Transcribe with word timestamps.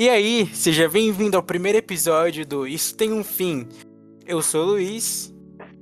E 0.00 0.08
aí, 0.08 0.46
seja 0.54 0.88
bem-vindo 0.88 1.36
ao 1.36 1.42
primeiro 1.42 1.76
episódio 1.76 2.46
do 2.46 2.68
Isso 2.68 2.96
Tem 2.96 3.12
um 3.12 3.24
Fim. 3.24 3.66
Eu 4.24 4.40
sou 4.40 4.62
o 4.62 4.66
Luiz. 4.66 5.34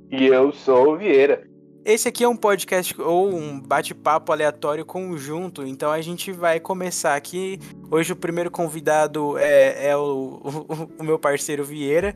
E 0.09 0.25
eu 0.25 0.51
sou 0.51 0.93
o 0.93 0.97
Vieira. 0.97 1.47
Esse 1.85 2.07
aqui 2.07 2.23
é 2.23 2.27
um 2.27 2.35
podcast 2.35 2.99
ou 2.99 3.31
um 3.31 3.61
bate-papo 3.61 4.31
aleatório 4.31 4.83
conjunto, 4.83 5.63
então 5.67 5.91
a 5.91 6.01
gente 6.01 6.31
vai 6.31 6.59
começar 6.59 7.15
aqui. 7.15 7.59
Hoje 7.91 8.11
o 8.11 8.15
primeiro 8.15 8.49
convidado 8.49 9.37
é, 9.37 9.89
é 9.89 9.95
o, 9.95 10.41
o, 10.67 10.89
o 10.99 11.03
meu 11.03 11.19
parceiro 11.19 11.63
Vieira. 11.63 12.15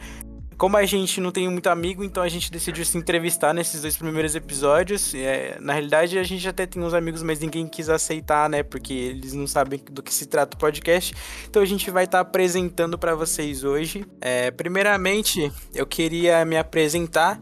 Como 0.62 0.78
a 0.78 0.86
gente 0.86 1.20
não 1.20 1.32
tem 1.32 1.50
muito 1.50 1.70
amigo, 1.70 2.04
então 2.04 2.21
a 2.21 2.30
gente 2.30 2.52
decidiu 2.52 2.86
se 2.86 2.96
entrevistar 2.96 3.52
nesses 3.52 3.82
dois 3.82 3.98
primeiros 3.98 4.36
episódios. 4.36 5.12
É, 5.16 5.57
na 5.59 5.73
realidade, 5.73 6.20
a 6.20 6.23
gente 6.23 6.48
até 6.48 6.68
tem 6.68 6.84
uns 6.84 6.94
amigos, 6.94 7.23
mas 7.23 7.39
ninguém 7.39 7.68
quis 7.68 7.89
aceitar, 7.89 8.48
né? 8.48 8.62
Porque 8.62 8.94
eles 8.94 9.34
não 9.34 9.48
sabem 9.48 9.82
do 9.89 10.04
que 10.04 10.13
se 10.13 10.27
trata 10.27 10.55
o 10.55 10.59
podcast. 10.59 11.16
Então 11.50 11.63
a 11.63 11.66
gente 11.66 11.89
vai 11.89 12.04
estar 12.04 12.20
tá 12.20 12.21
apresentando 12.21 12.95
para 12.95 13.16
vocês 13.16 13.63
hoje. 13.63 14.05
É, 14.22 14.52
primeiramente, 14.52 15.52
eu 15.73 15.88
queria 15.88 16.45
me 16.45 16.55
apresentar. 16.55 17.39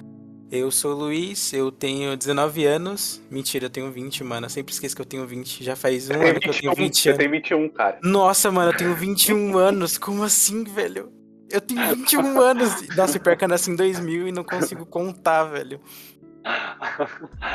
Eu 0.50 0.72
sou 0.72 0.94
o 0.94 1.00
Luiz, 1.00 1.52
eu 1.52 1.74
tenho 1.74 2.16
19 2.16 2.64
anos. 2.64 3.22
Mentira, 3.30 3.66
eu 3.66 3.70
tenho 3.70 3.92
20, 3.92 4.24
mano. 4.24 4.46
Eu 4.46 4.50
sempre 4.50 4.74
esqueço 4.74 4.96
que 4.96 5.02
eu 5.02 5.06
tenho 5.06 5.28
20. 5.28 5.62
Já 5.62 5.76
faz 5.76 6.10
um 6.10 6.14
ano 6.14 6.36
21, 6.36 6.40
que 6.40 6.48
eu 6.48 6.54
tenho 6.54 6.74
20 6.74 6.80
anos. 6.86 7.06
Eu 7.06 7.18
tenho 7.18 7.32
21, 7.32 7.70
cara. 7.70 8.00
Nossa, 8.02 8.50
mano, 8.50 8.72
eu 8.72 8.78
tenho 8.78 8.96
21 8.96 9.58
anos. 9.58 9.98
Como 9.98 10.24
assim, 10.24 10.64
velho? 10.64 11.19
Eu 11.52 11.62
tenho 11.62 11.96
21 11.96 12.40
anos. 12.42 12.96
Nossa, 12.96 13.20
pior 13.20 13.36
que 13.36 13.44
eu 13.44 13.50
nasci 13.50 13.72
em 13.72 13.76
2000 13.76 14.28
e 14.28 14.32
não 14.32 14.44
consigo 14.44 14.86
contar, 14.86 15.46
velho. 15.46 15.80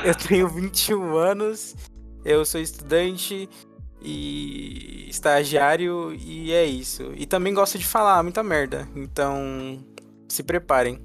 Eu 0.05 0.15
tenho 0.15 0.49
21 0.49 1.17
anos, 1.17 1.75
eu 2.25 2.45
sou 2.45 2.61
estudante 2.61 3.49
e 4.03 5.09
estagiário 5.09 6.13
e 6.15 6.53
é 6.53 6.65
isso. 6.65 7.13
E 7.17 7.27
também 7.27 7.55
gosto 7.55 7.79
de 7.79 7.87
falar 7.87 8.23
muita 8.23 8.43
merda, 8.43 8.87
então 8.95 9.79
se 10.29 10.43
preparem. 10.43 10.97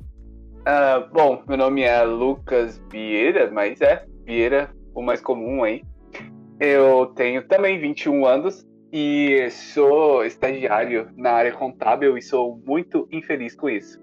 Uh, 0.59 1.09
bom, 1.13 1.41
meu 1.47 1.57
nome 1.57 1.81
é 1.81 2.03
Lucas 2.03 2.81
Vieira, 2.91 3.49
mas 3.49 3.79
é 3.81 4.05
Vieira, 4.25 4.69
o 4.93 5.01
mais 5.01 5.21
comum 5.21 5.63
aí. 5.63 5.83
Eu 6.59 7.07
tenho 7.15 7.47
também 7.47 7.79
21 7.79 8.25
anos, 8.25 8.65
e 8.91 9.49
sou 9.51 10.25
estagiário 10.25 11.09
na 11.15 11.31
área 11.31 11.51
contábil 11.51 12.17
e 12.17 12.21
sou 12.21 12.61
muito 12.65 13.07
infeliz 13.11 13.55
com 13.55 13.69
isso. 13.69 13.99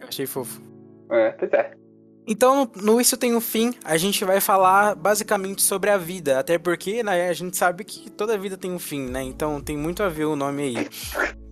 Eu 0.00 0.08
achei 0.08 0.26
fofo. 0.26 0.60
É, 1.10 1.30
pois 1.30 1.52
é. 1.52 1.72
Então, 2.26 2.70
no 2.80 3.00
Isso 3.00 3.16
Tem 3.16 3.34
um 3.34 3.40
Fim, 3.40 3.74
a 3.84 3.96
gente 3.96 4.24
vai 4.24 4.40
falar 4.40 4.94
basicamente 4.94 5.60
sobre 5.60 5.90
a 5.90 5.96
vida. 5.96 6.38
Até 6.38 6.56
porque 6.56 7.02
né, 7.02 7.28
a 7.28 7.32
gente 7.32 7.56
sabe 7.56 7.84
que 7.84 8.08
toda 8.10 8.38
vida 8.38 8.56
tem 8.56 8.70
um 8.70 8.78
fim, 8.78 9.10
né? 9.10 9.22
Então 9.22 9.60
tem 9.60 9.76
muito 9.76 10.02
a 10.02 10.08
ver 10.08 10.26
o 10.26 10.36
nome 10.36 10.62
aí. 10.62 10.88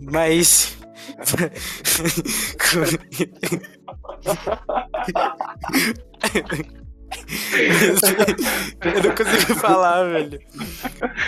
Mas. 0.01 0.79
eu 8.83 9.03
não 9.03 9.15
consigo 9.15 9.55
falar, 9.57 10.05
velho. 10.05 10.41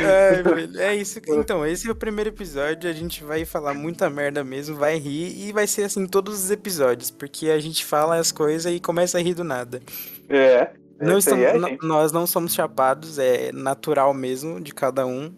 É, 0.00 0.42
velho. 0.42 0.80
É 0.80 0.94
isso. 0.94 1.20
Então, 1.28 1.66
esse 1.66 1.88
é 1.88 1.90
o 1.90 1.94
primeiro 1.94 2.30
episódio. 2.30 2.88
A 2.88 2.92
gente 2.92 3.22
vai 3.24 3.44
falar 3.44 3.74
muita 3.74 4.08
merda 4.08 4.44
mesmo, 4.44 4.76
vai 4.76 4.98
rir 4.98 5.48
e 5.48 5.52
vai 5.52 5.66
ser 5.66 5.84
assim 5.84 6.06
todos 6.06 6.44
os 6.44 6.50
episódios, 6.50 7.10
porque 7.10 7.50
a 7.50 7.58
gente 7.58 7.84
fala 7.84 8.16
as 8.16 8.30
coisas 8.32 8.72
e 8.72 8.80
começa 8.80 9.18
a 9.18 9.22
rir 9.22 9.34
do 9.34 9.44
nada. 9.44 9.82
É. 10.28 10.70
Não 11.00 11.18
estamos, 11.18 11.44
é, 11.44 11.58
nós 11.82 12.12
não 12.12 12.26
somos 12.26 12.54
chapados, 12.54 13.18
é 13.18 13.50
natural 13.52 14.14
mesmo 14.14 14.60
de 14.60 14.72
cada 14.72 15.04
um. 15.04 15.32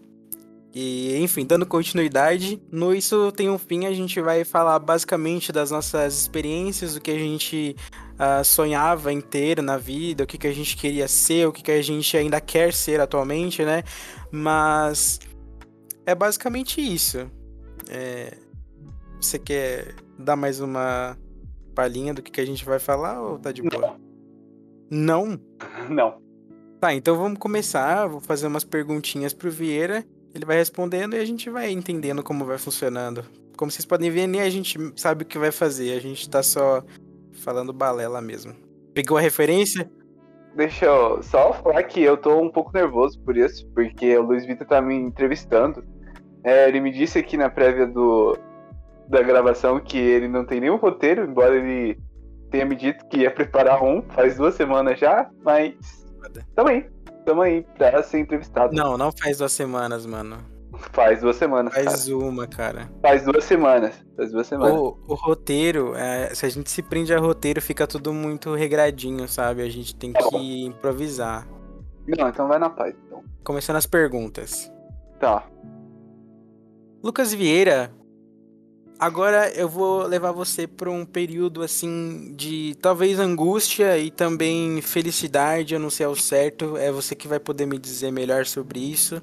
E, 0.75 1.17
enfim, 1.19 1.47
dando 1.47 1.65
continuidade, 1.65 2.61
no 2.71 2.93
Isso 2.93 3.31
Tem 3.33 3.49
um 3.49 3.57
Fim, 3.57 3.87
a 3.87 3.93
gente 3.93 4.21
vai 4.21 4.45
falar 4.45 4.79
basicamente 4.81 5.53
das 5.53 5.71
nossas 5.71 6.21
experiências, 6.21 6.95
do 6.95 7.01
que 7.01 7.13
a 7.13 7.19
gente 7.19 7.77
uh, 8.15 8.45
sonhava 8.45 9.13
em 9.13 9.21
ter 9.21 9.63
na 9.63 9.77
vida, 9.77 10.25
o 10.25 10.27
que, 10.27 10.39
que 10.39 10.47
a 10.47 10.53
gente 10.53 10.77
queria 10.77 11.09
ser, 11.09 11.47
o 11.47 11.53
que, 11.53 11.63
que 11.63 11.71
a 11.71 11.83
gente 11.83 12.17
ainda 12.17 12.41
quer 12.41 12.73
ser 12.73 13.01
atualmente, 13.01 13.65
né? 13.65 13.83
Mas 14.31 15.21
é 16.07 16.15
basicamente 16.15 16.81
isso. 16.81 17.31
É... 17.89 18.37
Você 19.21 19.39
quer 19.39 19.95
dar 20.19 20.37
mais 20.37 20.61
uma 20.61 21.17
palhinha 21.75 22.13
do 22.13 22.23
que, 22.23 22.31
que 22.31 22.41
a 22.41 22.47
gente 22.47 22.65
vai 22.65 22.79
falar 22.79 23.21
ou 23.21 23.39
tá 23.39 23.51
de 23.53 23.63
boa? 23.63 23.97
Não? 24.91 25.41
Não. 25.89 26.23
Tá, 26.81 26.93
então 26.93 27.17
vamos 27.17 27.39
começar. 27.39 28.07
Vou 28.07 28.21
fazer 28.21 28.47
umas 28.47 28.65
perguntinhas 28.65 29.33
pro 29.33 29.51
Vieira. 29.51 30.05
Ele 30.35 30.45
vai 30.45 30.57
respondendo 30.57 31.15
e 31.15 31.19
a 31.19 31.25
gente 31.25 31.49
vai 31.49 31.71
entendendo 31.71 32.23
como 32.23 32.45
vai 32.45 32.59
funcionando. 32.59 33.25
Como 33.57 33.71
vocês 33.71 33.87
podem 33.87 34.11
ver, 34.11 34.27
nem 34.27 34.41
a 34.41 34.51
gente 34.51 34.79
sabe 34.97 35.23
o 35.23 35.27
que 35.27 35.39
vai 35.39 35.51
fazer. 35.51 35.97
A 35.97 36.01
gente 36.01 36.29
tá 36.29 36.43
só 36.43 36.85
falando 37.35 37.73
balela 37.73 38.21
mesmo. 38.21 38.55
Pegou 38.95 39.17
a 39.17 39.21
referência? 39.21 39.91
Deixa 40.55 40.87
eu 40.87 41.23
só 41.23 41.53
falar 41.53 41.83
que 41.83 42.01
eu 42.01 42.17
tô 42.17 42.41
um 42.41 42.51
pouco 42.51 42.73
nervoso 42.73 43.21
por 43.21 43.37
isso, 43.37 43.67
porque 43.75 44.17
o 44.17 44.23
Luiz 44.23 44.47
Vitor 44.47 44.67
tá 44.67 44.81
me 44.81 44.95
entrevistando. 44.95 45.85
É, 46.45 46.69
ele 46.69 46.81
me 46.81 46.93
disse 46.93 47.19
aqui 47.19 47.37
na 47.37 47.51
prévia 47.51 47.87
do, 47.87 48.39
da 49.09 49.21
gravação 49.23 49.81
que 49.81 49.99
ele 49.99 50.29
não 50.29 50.45
tem 50.45 50.61
nenhum 50.61 50.77
roteiro, 50.77 51.25
embora 51.25 51.57
ele 51.57 51.99
tenha 52.51 52.65
me 52.65 52.77
dito 52.77 53.05
que 53.09 53.19
ia 53.19 53.31
preparar 53.31 53.83
um 53.83 54.01
faz 54.03 54.37
duas 54.37 54.55
semanas 54.55 54.99
já, 54.99 55.29
mas 55.43 55.75
tamo 56.55 56.69
aí, 56.69 56.87
tamo 57.27 57.43
aí 57.43 57.67
pra 57.77 58.03
ser 58.05 58.21
entrevistado. 58.21 58.77
Não, 58.77 58.97
não 58.97 59.11
faz 59.11 59.39
duas 59.39 59.53
semanas, 59.53 60.07
mano. 60.07 60.54
Faz 60.93 61.21
duas 61.21 61.37
semanas. 61.37 61.73
Faz 61.75 62.05
cara. 62.05 62.17
uma, 62.17 62.47
cara. 62.47 62.91
Faz 63.01 63.25
duas 63.25 63.45
semanas. 63.45 63.95
Faz 64.17 64.33
duas 64.33 64.47
semanas. 64.47 64.75
O, 64.75 64.99
o 65.07 65.15
roteiro, 65.15 65.95
é, 65.95 66.35
se 66.35 66.47
a 66.47 66.49
gente 66.49 66.71
se 66.71 66.83
prende 66.83 67.13
a 67.13 67.19
roteiro, 67.19 67.61
fica 67.61 67.87
tudo 67.87 68.13
muito 68.13 68.55
regradinho, 68.55 69.29
sabe? 69.29 69.63
A 69.63 69.69
gente 69.69 69.95
tem 69.95 70.13
tá 70.13 70.23
que 70.23 70.31
bom. 70.31 70.41
improvisar. 70.41 71.47
Não, 72.07 72.29
então 72.29 72.49
vai 72.49 72.59
na 72.59 72.71
paz. 72.71 72.95
Então. 73.07 73.23
Começando 73.43 73.77
as 73.77 73.87
perguntas. 73.87 74.71
Tá. 75.19 75.47
Lucas 77.03 77.33
Vieira, 77.33 77.93
agora 78.99 79.51
eu 79.51 79.69
vou 79.69 80.05
levar 80.07 80.33
você 80.33 80.67
para 80.67 80.91
um 80.91 81.05
período 81.05 81.63
assim 81.63 82.35
de 82.35 82.77
talvez 82.81 83.19
angústia 83.19 83.99
e 83.99 84.11
também 84.11 84.81
felicidade, 84.81 85.75
eu 85.75 85.81
não 85.81 85.91
sei 85.91 86.07
ao 86.07 86.17
certo, 86.17 86.77
é 86.77 86.91
você 86.91 87.15
que 87.15 87.29
vai 87.29 87.39
poder 87.39 87.67
me 87.67 87.79
dizer 87.79 88.11
melhor 88.11 88.47
sobre 88.47 88.81
isso 88.81 89.23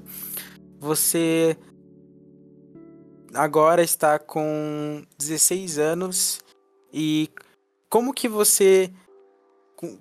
você 0.82 1.56
agora 3.32 3.82
está 3.82 4.18
com 4.18 5.04
16 5.16 5.78
anos 5.78 6.40
e 6.92 7.30
como 7.88 8.12
que 8.12 8.28
você 8.28 8.90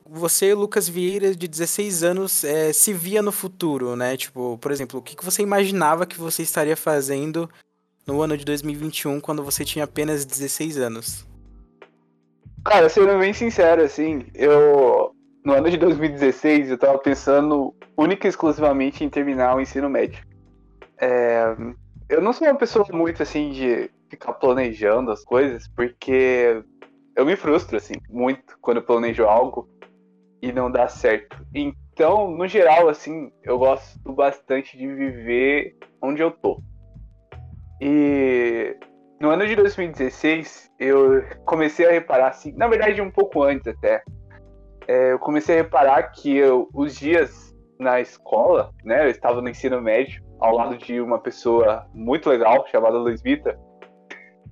você, 0.05 0.53
Lucas 0.53 0.87
Vieira, 0.87 1.33
de 1.33 1.47
16 1.47 2.03
anos, 2.03 2.43
é, 2.43 2.71
se 2.71 2.93
via 2.93 3.19
no 3.19 3.31
futuro, 3.31 3.95
né? 3.95 4.15
Tipo, 4.15 4.55
por 4.59 4.71
exemplo, 4.71 4.99
o 4.99 5.01
que, 5.01 5.15
que 5.15 5.25
você 5.25 5.41
imaginava 5.41 6.05
que 6.05 6.19
você 6.19 6.43
estaria 6.43 6.77
fazendo 6.77 7.49
no 8.05 8.21
ano 8.21 8.37
de 8.37 8.45
2021, 8.45 9.19
quando 9.19 9.43
você 9.43 9.65
tinha 9.65 9.85
apenas 9.85 10.23
16 10.23 10.77
anos? 10.77 11.27
Cara, 12.63 12.89
sendo 12.89 13.17
bem 13.17 13.33
sincero, 13.33 13.81
assim, 13.81 14.27
eu. 14.35 15.15
No 15.43 15.53
ano 15.53 15.71
de 15.71 15.77
2016, 15.77 16.69
eu 16.69 16.77
tava 16.77 16.99
pensando 16.99 17.73
única 17.97 18.27
e 18.27 18.29
exclusivamente 18.29 19.03
em 19.03 19.09
terminar 19.09 19.55
o 19.55 19.61
ensino 19.61 19.89
médio. 19.89 20.23
É, 21.01 21.55
eu 22.07 22.21
não 22.21 22.31
sou 22.31 22.47
uma 22.47 22.55
pessoa 22.55 22.85
muito 22.93 23.23
assim 23.23 23.49
de 23.49 23.89
ficar 24.09 24.33
planejando 24.33 25.11
as 25.11 25.23
coisas, 25.23 25.67
porque 25.69 26.63
eu 27.15 27.25
me 27.25 27.35
frustro 27.35 27.77
assim 27.77 27.93
muito 28.09 28.57
quando 28.61 28.77
eu 28.77 28.83
planejo 28.83 29.25
algo 29.25 29.67
e 30.41 30.51
não 30.51 30.69
dá 30.69 30.87
certo. 30.87 31.37
Então, 31.53 32.31
no 32.31 32.47
geral, 32.47 32.87
assim, 32.87 33.31
eu 33.43 33.57
gosto 33.57 33.99
bastante 34.13 34.77
de 34.77 34.87
viver 34.87 35.75
onde 36.01 36.21
eu 36.21 36.31
tô. 36.31 36.61
E 37.79 38.75
no 39.19 39.29
ano 39.29 39.45
de 39.45 39.55
2016, 39.55 40.71
eu 40.79 41.23
comecei 41.45 41.87
a 41.87 41.91
reparar, 41.91 42.29
assim, 42.29 42.53
na 42.53 42.67
verdade, 42.67 43.01
um 43.01 43.11
pouco 43.11 43.43
antes 43.43 43.67
até, 43.67 44.03
é, 44.87 45.11
eu 45.11 45.19
comecei 45.19 45.59
a 45.59 45.63
reparar 45.63 46.03
que 46.11 46.35
eu, 46.35 46.67
os 46.73 46.95
dias 46.95 47.55
na 47.79 48.01
escola, 48.01 48.71
né, 48.83 49.05
eu 49.05 49.09
estava 49.09 49.41
no 49.41 49.49
ensino 49.49 49.81
médio, 49.81 50.23
ao 50.41 50.55
lado 50.55 50.77
de 50.77 50.99
uma 50.99 51.19
pessoa 51.19 51.87
muito 51.93 52.27
legal 52.29 52.65
chamada 52.67 52.97
Luiz 52.97 53.21
Vita. 53.21 53.57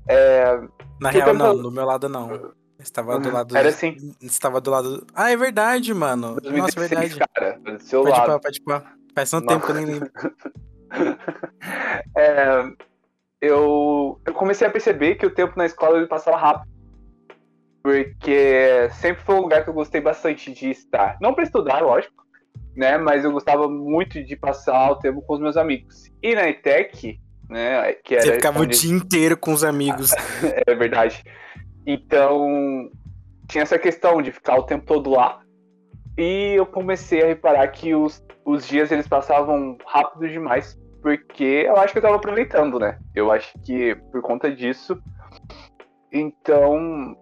É, 0.07 0.61
Na 1.01 1.09
real, 1.09 1.33
não, 1.33 1.61
do 1.61 1.71
meu 1.71 1.85
lado 1.85 2.07
não. 2.07 2.53
Estava 2.79 3.19
do 3.19 3.27
uhum. 3.27 3.33
lado. 3.33 3.57
Era 3.57 3.69
assim. 3.69 4.15
Estava 4.21 4.61
do 4.61 4.71
lado. 4.71 5.05
Ah, 5.13 5.31
é 5.31 5.35
verdade, 5.35 5.93
mano. 5.93 6.39
2016, 6.39 6.57
Nossa, 6.57 6.79
é 6.79 6.87
verdade. 6.87 7.19
Cara, 7.35 7.59
do 7.59 7.83
seu 7.83 8.03
pode 8.03 8.17
lado. 8.17 8.27
Pá, 8.27 8.39
pode 8.39 8.61
pá. 8.61 8.93
Faz 9.13 9.31
tanto 9.31 9.47
tempo 9.47 9.65
que 9.65 9.71
eu 9.71 9.75
nem 9.75 9.85
lembro. 9.85 10.11
é, 12.15 12.71
eu, 13.41 14.21
eu 14.25 14.33
comecei 14.33 14.65
a 14.65 14.71
perceber 14.71 15.15
que 15.15 15.25
o 15.25 15.33
tempo 15.33 15.57
na 15.57 15.65
escola 15.65 15.97
ele 15.97 16.07
passava 16.07 16.37
rápido. 16.37 16.69
Porque 17.83 18.89
sempre 18.93 19.23
foi 19.23 19.35
um 19.35 19.41
lugar 19.41 19.63
que 19.63 19.69
eu 19.69 19.73
gostei 19.73 19.99
bastante 19.99 20.53
de 20.53 20.69
estar. 20.69 21.17
Não 21.19 21.33
para 21.33 21.43
estudar, 21.43 21.81
lógico, 21.81 22.23
né? 22.79 22.97
Mas 22.97 23.25
eu 23.25 23.31
gostava 23.31 23.67
muito 23.67 24.23
de 24.23 24.35
passar 24.37 24.91
o 24.91 24.95
tempo 24.95 25.21
com 25.21 25.33
os 25.33 25.39
meus 25.41 25.57
amigos. 25.57 26.09
E 26.23 26.33
na 26.33 26.47
ETEC, 26.49 27.19
né? 27.49 27.91
Que 28.03 28.15
era 28.15 28.23
Você 28.23 28.33
ficava 28.35 28.61
onde- 28.61 28.75
o 28.77 28.79
dia 28.79 28.95
inteiro 28.95 29.35
com 29.37 29.51
os 29.51 29.63
amigos. 29.63 30.11
É 30.65 30.73
verdade. 30.73 31.23
Então, 31.85 32.89
tinha 33.47 33.63
essa 33.63 33.77
questão 33.77 34.21
de 34.21 34.31
ficar 34.31 34.55
o 34.57 34.63
tempo 34.63 34.85
todo 34.85 35.09
lá. 35.09 35.41
E 36.17 36.53
eu 36.55 36.65
comecei 36.65 37.21
a 37.21 37.27
reparar 37.27 37.67
que 37.69 37.93
os, 37.93 38.23
os 38.45 38.65
dias 38.67 38.91
eles 38.91 39.07
passavam 39.07 39.77
rápido 39.85 40.27
demais. 40.29 40.79
Porque 41.01 41.65
eu 41.67 41.75
acho 41.77 41.91
que 41.93 41.99
eu 41.99 42.03
tava 42.03 42.15
aproveitando, 42.15 42.79
né? 42.79 42.97
Eu 43.15 43.31
acho 43.31 43.53
que 43.65 43.95
por 44.11 44.21
conta 44.21 44.49
disso. 44.53 44.97
Então, 46.11 47.15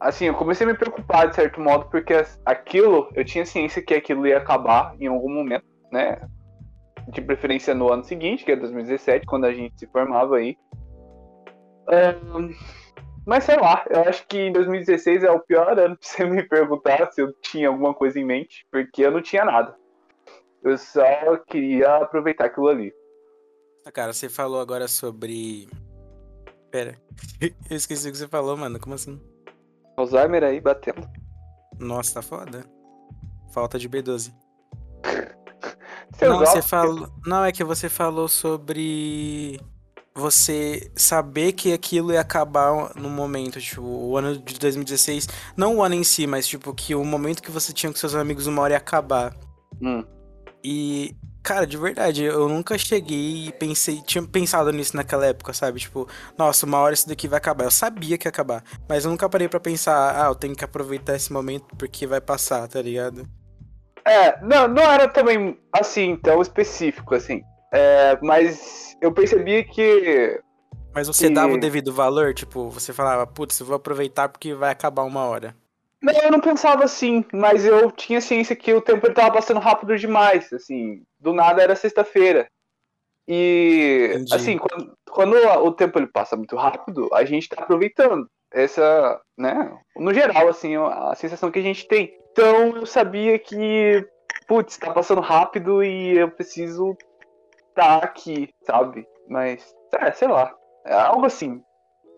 assim, 0.00 0.26
eu 0.26 0.34
comecei 0.34 0.66
a 0.66 0.70
me 0.70 0.76
preocupar 0.76 1.28
de 1.28 1.34
certo 1.34 1.60
modo, 1.60 1.86
porque 1.90 2.14
aquilo, 2.44 3.10
eu 3.14 3.24
tinha 3.24 3.46
ciência 3.46 3.82
que 3.82 3.94
aquilo 3.94 4.26
ia 4.26 4.38
acabar 4.38 4.94
em 5.00 5.06
algum 5.06 5.32
momento, 5.32 5.64
né? 5.92 6.20
De 7.08 7.20
preferência 7.20 7.74
no 7.74 7.92
ano 7.92 8.04
seguinte, 8.04 8.44
que 8.44 8.52
é 8.52 8.56
2017, 8.56 9.26
quando 9.26 9.44
a 9.44 9.52
gente 9.52 9.78
se 9.78 9.86
formava 9.86 10.36
aí. 10.36 10.56
Ahn, 11.88 12.52
mas 13.26 13.44
sei 13.44 13.56
lá, 13.56 13.84
eu 13.90 14.02
acho 14.02 14.26
que 14.28 14.38
em 14.38 14.52
2016 14.52 15.24
é 15.24 15.30
o 15.30 15.40
pior 15.40 15.78
ano 15.78 15.96
pra 15.96 16.08
você 16.08 16.24
me 16.24 16.42
perguntar 16.44 17.10
se 17.12 17.20
eu 17.20 17.32
tinha 17.42 17.68
alguma 17.68 17.92
coisa 17.92 18.18
em 18.20 18.24
mente, 18.24 18.66
porque 18.70 19.04
eu 19.04 19.10
não 19.10 19.20
tinha 19.20 19.44
nada. 19.44 19.74
Eu 20.62 20.78
só 20.78 21.36
queria 21.48 21.96
aproveitar 21.96 22.46
aquilo 22.46 22.68
ali. 22.68 22.92
Ah, 23.84 23.92
Cara, 23.92 24.12
você 24.12 24.28
falou 24.28 24.60
agora 24.60 24.88
sobre. 24.88 25.68
Pera. 26.70 27.00
Eu 27.70 27.76
esqueci 27.76 28.08
o 28.08 28.12
que 28.12 28.18
você 28.18 28.26
falou, 28.26 28.56
mano. 28.56 28.80
Como 28.80 28.94
assim? 28.94 29.20
Alzheimer 29.96 30.44
aí 30.44 30.60
batendo. 30.60 31.08
Nossa, 31.78 32.14
tá 32.14 32.22
foda. 32.22 32.64
Falta 33.52 33.78
de 33.78 33.88
B12. 33.88 34.32
Seus 36.18 36.20
Não, 36.20 36.38
você 36.38 36.62
falou. 36.62 37.08
Não, 37.26 37.44
é 37.44 37.52
que 37.52 37.64
você 37.64 37.88
falou 37.88 38.28
sobre 38.28 39.60
você 40.14 40.90
saber 40.96 41.52
que 41.52 41.72
aquilo 41.72 42.12
ia 42.12 42.20
acabar 42.20 42.94
no 42.96 43.10
momento, 43.10 43.60
tipo, 43.60 43.82
o 43.82 44.16
ano 44.16 44.38
de 44.38 44.58
2016. 44.58 45.28
Não 45.56 45.76
o 45.76 45.82
ano 45.82 45.94
em 45.94 46.04
si, 46.04 46.26
mas 46.26 46.46
tipo, 46.46 46.72
que 46.74 46.94
o 46.94 47.04
momento 47.04 47.42
que 47.42 47.50
você 47.50 47.72
tinha 47.72 47.92
com 47.92 47.98
seus 47.98 48.14
amigos 48.14 48.46
uma 48.46 48.62
hora 48.62 48.72
ia 48.74 48.78
acabar. 48.78 49.34
Hum, 49.80 50.02
E, 50.64 51.14
cara, 51.46 51.64
de 51.66 51.76
verdade, 51.76 52.24
eu 52.24 52.48
nunca 52.48 52.76
cheguei 52.76 53.46
e 53.46 53.52
pensei, 53.52 54.02
tinha 54.02 54.22
pensado 54.26 54.72
nisso 54.72 54.96
naquela 54.96 55.26
época, 55.26 55.52
sabe? 55.52 55.78
Tipo, 55.78 56.08
nossa, 56.36 56.66
uma 56.66 56.78
hora 56.78 56.92
isso 56.94 57.08
daqui 57.08 57.28
vai 57.28 57.38
acabar. 57.38 57.64
Eu 57.64 57.70
sabia 57.70 58.18
que 58.18 58.26
ia 58.26 58.30
acabar, 58.30 58.64
mas 58.88 59.04
eu 59.04 59.10
nunca 59.12 59.28
parei 59.28 59.48
pra 59.48 59.60
pensar, 59.60 60.24
ah, 60.24 60.28
eu 60.28 60.34
tenho 60.34 60.56
que 60.56 60.64
aproveitar 60.64 61.14
esse 61.14 61.32
momento 61.32 61.66
porque 61.76 62.06
vai 62.06 62.20
passar, 62.20 62.66
tá 62.68 62.82
ligado? 62.82 63.28
É, 64.04 64.40
não, 64.42 64.68
não 64.68 64.82
era 64.82 65.08
também 65.08 65.58
assim, 65.72 66.16
tão 66.16 66.40
específico, 66.40 67.14
assim. 67.14 67.42
É, 67.72 68.18
mas 68.22 68.96
eu 69.00 69.12
percebi 69.12 69.64
que. 69.64 70.40
Mas 70.94 71.06
você 71.08 71.26
E- 71.26 71.30
dava 71.30 71.54
o 71.54 71.58
devido 71.60 71.92
valor, 71.92 72.32
tipo, 72.34 72.70
você 72.70 72.92
falava, 72.92 73.26
putz, 73.26 73.60
eu 73.60 73.66
vou 73.66 73.76
aproveitar 73.76 74.28
porque 74.28 74.54
vai 74.54 74.70
acabar 74.72 75.02
uma 75.04 75.24
hora. 75.24 75.54
Não, 76.02 76.12
eu 76.12 76.30
não 76.30 76.40
pensava 76.40 76.84
assim, 76.84 77.24
mas 77.32 77.64
eu 77.64 77.90
tinha 77.90 78.20
ciência 78.20 78.54
que 78.54 78.72
o 78.72 78.82
tempo 78.82 79.06
ele 79.06 79.14
tava 79.14 79.32
passando 79.32 79.60
rápido 79.60 79.96
demais, 79.96 80.52
assim. 80.52 81.02
Do 81.18 81.32
nada 81.32 81.62
era 81.62 81.74
sexta-feira. 81.74 82.48
E, 83.26 84.10
Entendi. 84.12 84.34
assim, 84.34 84.58
quando, 84.58 84.96
quando 85.10 85.34
o 85.34 85.72
tempo 85.72 85.98
ele 85.98 86.06
passa 86.06 86.36
muito 86.36 86.54
rápido, 86.54 87.08
a 87.12 87.24
gente 87.24 87.48
tá 87.48 87.62
aproveitando. 87.62 88.28
Essa, 88.52 89.20
né, 89.36 89.76
no 89.96 90.14
geral, 90.14 90.48
assim, 90.48 90.76
a 90.76 91.14
sensação 91.16 91.50
que 91.50 91.58
a 91.58 91.62
gente 91.62 91.88
tem. 91.88 92.16
Então 92.30 92.76
eu 92.76 92.86
sabia 92.86 93.38
que, 93.38 94.06
putz, 94.46 94.76
tá 94.76 94.92
passando 94.92 95.20
rápido 95.20 95.82
e 95.82 96.16
eu 96.16 96.30
preciso 96.30 96.96
tá 97.74 97.98
aqui, 97.98 98.48
sabe? 98.62 99.06
Mas, 99.28 99.74
é, 100.00 100.12
sei 100.12 100.28
lá, 100.28 100.54
é 100.86 100.94
algo 100.94 101.26
assim. 101.26 101.60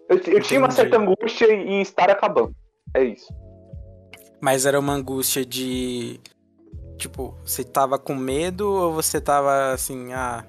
Eu, 0.08 0.16
eu 0.18 0.40
tinha 0.40 0.60
uma 0.60 0.70
certa 0.70 0.98
angústia 0.98 1.52
em 1.52 1.80
estar 1.80 2.10
acabando. 2.10 2.54
É 2.94 3.02
isso. 3.02 3.26
Mas 4.40 4.66
era 4.66 4.78
uma 4.78 4.92
angústia 4.92 5.44
de. 5.44 6.20
Tipo, 6.96 7.36
você 7.44 7.62
tava 7.64 7.98
com 7.98 8.14
medo 8.14 8.68
ou 8.72 8.92
você 8.92 9.20
tava 9.20 9.72
assim, 9.72 10.12
ah, 10.12 10.44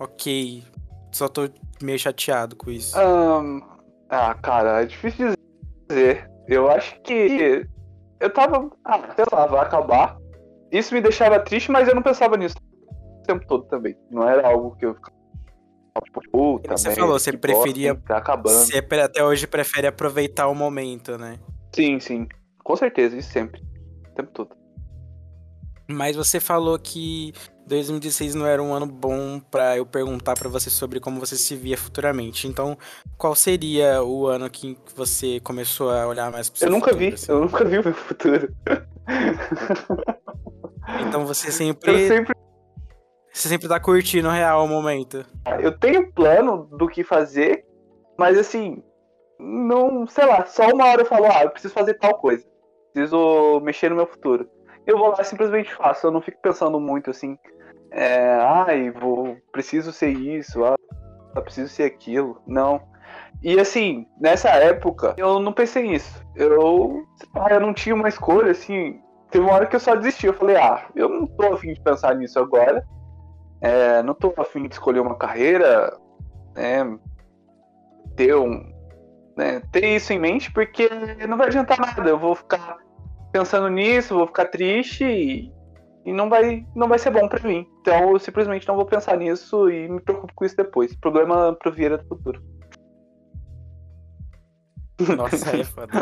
ok, 0.00 0.64
só 1.12 1.28
tô 1.28 1.48
meio 1.80 1.98
chateado 1.98 2.56
com 2.56 2.70
isso? 2.70 2.98
Ahn, 2.98 3.60
ah, 4.08 4.34
cara, 4.34 4.82
é 4.82 4.86
difícil 4.86 5.32
dizer. 5.88 6.28
Eu 6.48 6.68
acho 6.70 7.00
que 7.02 7.64
eu 8.20 8.32
tava. 8.32 8.70
Ah, 8.84 9.12
sei 9.14 9.24
lá, 9.32 9.46
vai 9.46 9.60
acabar. 9.60 10.16
Isso 10.72 10.92
me 10.94 11.00
deixava 11.00 11.38
triste, 11.38 11.70
mas 11.70 11.86
eu 11.88 11.94
não 11.94 12.02
pensava 12.02 12.36
nisso 12.36 12.56
o 12.88 13.22
tempo 13.22 13.46
todo 13.46 13.64
também. 13.64 13.96
Não 14.10 14.28
era 14.28 14.48
algo 14.48 14.74
que 14.76 14.86
eu 14.86 14.94
ficava. 14.94 15.12
Tipo, 16.04 16.20
puta, 16.32 16.76
Você 16.76 16.90
falou, 16.96 17.18
você 17.18 17.30
bosta, 17.32 17.38
preferia- 17.38 17.90
hein, 17.92 18.00
Tá 18.06 18.16
acabando. 18.16 18.48
Você 18.66 18.78
até 19.02 19.22
hoje 19.22 19.46
prefere 19.46 19.86
aproveitar 19.86 20.48
o 20.48 20.54
momento, 20.54 21.16
né? 21.18 21.38
Sim, 21.74 22.00
sim. 22.00 22.26
Com 22.62 22.76
certeza, 22.76 23.16
isso 23.16 23.30
sempre. 23.32 23.60
O 24.10 24.14
tempo 24.14 24.30
todo. 24.32 24.56
Mas 25.90 26.16
você 26.16 26.38
falou 26.40 26.78
que 26.78 27.32
2016 27.66 28.34
não 28.34 28.46
era 28.46 28.62
um 28.62 28.72
ano 28.72 28.86
bom 28.86 29.40
pra 29.40 29.76
eu 29.76 29.84
perguntar 29.84 30.34
pra 30.34 30.48
você 30.48 30.70
sobre 30.70 31.00
como 31.00 31.20
você 31.20 31.36
se 31.36 31.54
via 31.56 31.76
futuramente. 31.76 32.46
Então, 32.46 32.78
qual 33.18 33.34
seria 33.34 34.02
o 34.02 34.26
ano 34.26 34.48
que 34.48 34.78
você 34.94 35.40
começou 35.40 35.90
a 35.90 36.06
olhar 36.06 36.30
mais 36.30 36.48
pro 36.48 36.58
seu 36.58 36.68
Eu 36.68 36.72
nunca 36.72 36.90
futuro, 36.90 37.06
vi, 37.08 37.14
assim? 37.14 37.32
eu 37.32 37.40
nunca 37.40 37.64
vi 37.64 37.78
o 37.78 37.84
meu 37.84 37.94
futuro. 37.94 38.54
Então 41.08 41.26
você 41.26 41.48
Eu 41.48 41.52
sempre, 41.52 42.08
sempre. 42.08 42.34
você 43.32 43.48
sempre 43.48 43.68
tá 43.68 43.78
curtindo 43.80 44.28
real 44.28 44.64
o 44.64 44.68
momento. 44.68 45.24
Eu 45.60 45.76
tenho 45.76 46.12
plano 46.12 46.68
do 46.76 46.88
que 46.88 47.02
fazer, 47.04 47.64
mas 48.18 48.38
assim, 48.38 48.82
não, 49.38 50.06
sei 50.06 50.26
lá, 50.26 50.46
só 50.46 50.68
uma 50.68 50.86
hora 50.86 51.02
eu 51.02 51.06
falo, 51.06 51.26
ah, 51.26 51.42
eu 51.44 51.50
preciso 51.50 51.74
fazer 51.74 51.94
tal 51.94 52.14
coisa. 52.18 52.44
Preciso 52.92 53.60
mexer 53.60 53.88
no 53.90 53.96
meu 53.96 54.06
futuro. 54.06 54.48
Eu 54.86 54.98
vou 54.98 55.08
lá 55.08 55.20
e 55.20 55.24
simplesmente 55.24 55.74
faço. 55.74 56.06
Eu 56.06 56.10
não 56.10 56.20
fico 56.20 56.40
pensando 56.42 56.78
muito 56.78 57.10
assim, 57.10 57.38
é, 57.90 58.38
ai, 58.40 58.90
vou, 58.90 59.36
preciso 59.52 59.92
ser 59.92 60.10
isso, 60.10 60.64
ah, 60.64 60.76
preciso 61.42 61.68
ser 61.68 61.84
aquilo. 61.84 62.40
Não. 62.46 62.80
E 63.42 63.58
assim, 63.58 64.06
nessa 64.20 64.48
época, 64.50 65.14
eu 65.16 65.40
não 65.40 65.52
pensei 65.52 65.88
nisso. 65.88 66.22
Eu, 66.34 67.04
lá, 67.34 67.50
eu 67.50 67.60
não 67.60 67.74
tinha 67.74 67.94
uma 67.94 68.08
escolha, 68.08 68.52
assim. 68.52 69.00
Teve 69.30 69.44
uma 69.44 69.54
hora 69.54 69.66
que 69.66 69.76
eu 69.76 69.80
só 69.80 69.94
desisti. 69.94 70.26
Eu 70.26 70.34
falei, 70.34 70.56
ah, 70.56 70.86
eu 70.94 71.08
não 71.08 71.26
tô 71.26 71.52
afim 71.52 71.72
de 71.72 71.80
pensar 71.80 72.14
nisso 72.14 72.38
agora. 72.38 72.84
É, 73.60 74.02
não 74.02 74.14
tô 74.14 74.32
afim 74.36 74.66
de 74.66 74.74
escolher 74.74 75.00
uma 75.00 75.14
carreira, 75.14 75.96
né, 76.54 76.98
ter 78.16 78.34
um, 78.34 78.71
né, 79.36 79.60
ter 79.72 79.96
isso 79.96 80.12
em 80.12 80.18
mente, 80.18 80.50
porque 80.52 80.88
não 81.28 81.36
vai 81.36 81.48
adiantar 81.48 81.78
nada. 81.78 82.08
Eu 82.08 82.18
vou 82.18 82.34
ficar 82.34 82.78
pensando 83.32 83.68
nisso, 83.68 84.14
vou 84.16 84.26
ficar 84.26 84.46
triste 84.46 85.04
e, 85.04 85.52
e 86.04 86.12
não 86.12 86.28
vai, 86.28 86.66
não 86.74 86.88
vai 86.88 86.98
ser 86.98 87.10
bom 87.10 87.28
pra 87.28 87.46
mim. 87.46 87.66
Então 87.80 88.12
eu 88.12 88.18
simplesmente 88.18 88.66
não 88.68 88.76
vou 88.76 88.86
pensar 88.86 89.16
nisso 89.16 89.70
e 89.70 89.88
me 89.88 90.00
preocupo 90.00 90.32
com 90.34 90.44
isso 90.44 90.56
depois. 90.56 90.94
Problema 90.96 91.54
pro 91.54 91.72
Vieira 91.72 91.98
do 91.98 92.04
futuro. 92.06 92.42
Nossa, 95.16 95.50
aí 95.50 95.60
é 95.60 95.64
foda. 95.64 95.92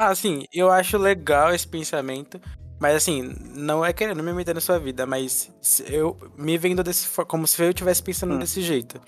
Ah, 0.00 0.10
assim, 0.10 0.44
eu 0.52 0.70
acho 0.70 0.96
legal 0.96 1.52
esse 1.52 1.66
pensamento, 1.66 2.40
mas 2.78 2.94
assim, 2.94 3.34
não 3.56 3.84
é 3.84 3.92
querendo 3.92 4.22
me 4.22 4.32
meter 4.32 4.54
na 4.54 4.60
sua 4.60 4.78
vida, 4.78 5.04
mas 5.04 5.52
eu 5.90 6.16
me 6.36 6.56
vendo 6.56 6.84
desse 6.84 7.08
como 7.24 7.48
se 7.48 7.60
eu 7.60 7.70
estivesse 7.70 8.00
pensando 8.00 8.34
Hum. 8.34 8.38
desse 8.38 8.62
jeito. 8.62 9.00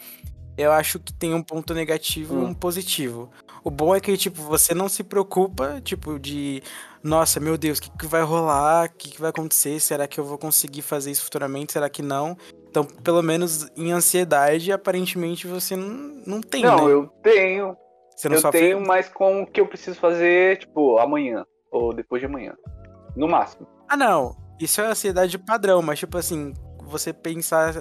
Eu 0.61 0.73
acho 0.73 0.99
que 0.99 1.13
tem 1.13 1.35
um 1.35 1.43
ponto 1.43 1.75
negativo 1.75 2.35
e 2.35 2.39
Hum. 2.39 2.47
um 2.49 2.55
positivo. 2.55 3.31
O 3.63 3.71
bom 3.71 3.95
é 3.95 4.01
que, 4.01 4.17
tipo, 4.17 4.43
você 4.43 4.75
não 4.75 4.89
se 4.89 5.03
preocupa, 5.03 5.81
tipo, 5.83 6.19
de 6.19 6.63
nossa, 7.03 7.41
meu 7.41 7.57
Deus, 7.57 7.79
o 7.79 7.83
que, 7.83 7.91
que 7.91 8.07
vai 8.07 8.23
rolar? 8.23 8.87
O 8.87 8.91
que, 8.97 9.11
que 9.11 9.21
vai 9.21 9.31
acontecer? 9.31 9.81
Será 9.81 10.07
que 10.07 10.21
eu 10.21 10.25
vou 10.25 10.39
conseguir 10.39 10.83
fazer 10.83 11.11
isso 11.11 11.25
futuramente? 11.25 11.73
Será 11.73 11.89
que 11.89 12.03
não? 12.03 12.37
Então, 12.69 12.85
pelo 12.85 13.23
menos 13.23 13.69
em 13.77 13.91
ansiedade, 13.91 14.71
aparentemente 14.71 15.47
você 15.47 15.75
não, 15.75 16.23
não 16.27 16.41
tem, 16.41 16.63
não, 16.63 16.87
né? 16.87 16.93
eu 16.93 17.07
tenho. 17.23 17.77
Você 18.15 18.29
não 18.29 18.37
eu 18.37 18.41
sofre 18.41 18.61
tenho, 18.61 18.81
mas 18.81 19.09
com 19.09 19.43
o 19.43 19.47
que 19.47 19.61
eu 19.61 19.67
preciso 19.67 19.99
fazer, 19.99 20.59
tipo, 20.59 20.99
amanhã. 20.99 21.45
Ou 21.71 21.95
depois 21.95 22.21
de 22.21 22.27
amanhã. 22.27 22.55
No 23.17 23.27
máximo. 23.27 23.67
Ah, 23.89 23.97
não. 23.97 24.37
Isso 24.61 24.81
é 24.81 24.87
ansiedade 24.87 25.39
padrão, 25.39 25.81
mas 25.81 25.99
tipo 25.99 26.19
assim, 26.19 26.53
você 26.83 27.13
pensar. 27.13 27.75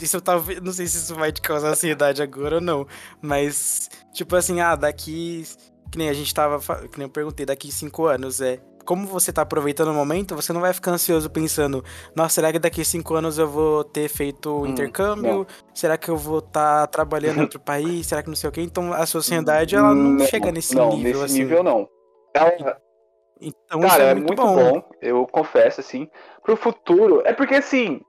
Isso 0.00 0.20
tava. 0.20 0.52
Não 0.60 0.72
sei 0.72 0.86
se 0.86 0.98
isso 0.98 1.14
vai 1.14 1.32
te 1.32 1.40
causar 1.40 1.68
ansiedade 1.68 2.22
agora 2.22 2.56
ou 2.56 2.60
não. 2.60 2.86
Mas, 3.20 3.88
tipo 4.12 4.34
assim, 4.36 4.60
ah, 4.60 4.74
daqui. 4.76 5.44
Que 5.90 5.98
nem 5.98 6.08
a 6.08 6.12
gente 6.12 6.32
tava. 6.34 6.58
Que 6.88 6.98
nem 6.98 7.06
eu 7.06 7.10
perguntei, 7.12 7.44
daqui 7.46 7.70
cinco 7.72 8.06
anos 8.06 8.40
é. 8.40 8.60
Como 8.84 9.06
você 9.06 9.32
tá 9.32 9.40
aproveitando 9.40 9.88
o 9.88 9.94
momento, 9.94 10.36
você 10.36 10.52
não 10.52 10.60
vai 10.60 10.70
ficar 10.74 10.90
ansioso 10.90 11.30
pensando, 11.30 11.82
nossa, 12.14 12.34
será 12.34 12.52
que 12.52 12.58
daqui 12.58 12.84
cinco 12.84 13.14
anos 13.14 13.38
eu 13.38 13.48
vou 13.48 13.82
ter 13.82 14.08
feito 14.10 14.50
o 14.50 14.60
Hum, 14.62 14.66
intercâmbio? 14.66 15.22
não. 15.38 15.46
Será 15.72 15.96
que 15.96 16.10
eu 16.10 16.18
vou 16.18 16.40
estar 16.40 16.86
trabalhando 16.88 17.38
em 17.38 17.42
outro 17.42 17.58
país? 17.64 18.06
Será 18.06 18.22
que 18.22 18.28
não 18.28 18.36
sei 18.36 18.50
o 18.50 18.52
quê? 18.52 18.60
Então 18.60 18.92
a 18.92 19.06
sua 19.06 19.20
ansiedade, 19.20 19.74
ela 19.74 19.94
não, 19.94 20.18
chega 20.26 20.52
nesse 20.52 20.74
não, 20.74 20.90
nível, 20.90 21.12
nesse 21.22 21.24
assim. 21.24 21.38
nível 21.38 21.62
não. 21.62 21.88
Ela, 22.34 22.76
Então 23.40 23.80
isso 23.80 23.88
Cara, 23.88 24.02
é 24.04 24.10
é 24.10 24.14
muito, 24.14 24.26
muito 24.26 24.42
bom. 24.42 24.72
bom. 24.80 24.90
eu 25.00 25.26
confesso, 25.28 25.80
assim. 25.80 26.06
Pro 26.42 26.54
futuro, 26.54 27.22
é 27.24 27.32
porque 27.32 27.54
assim, 27.54 28.02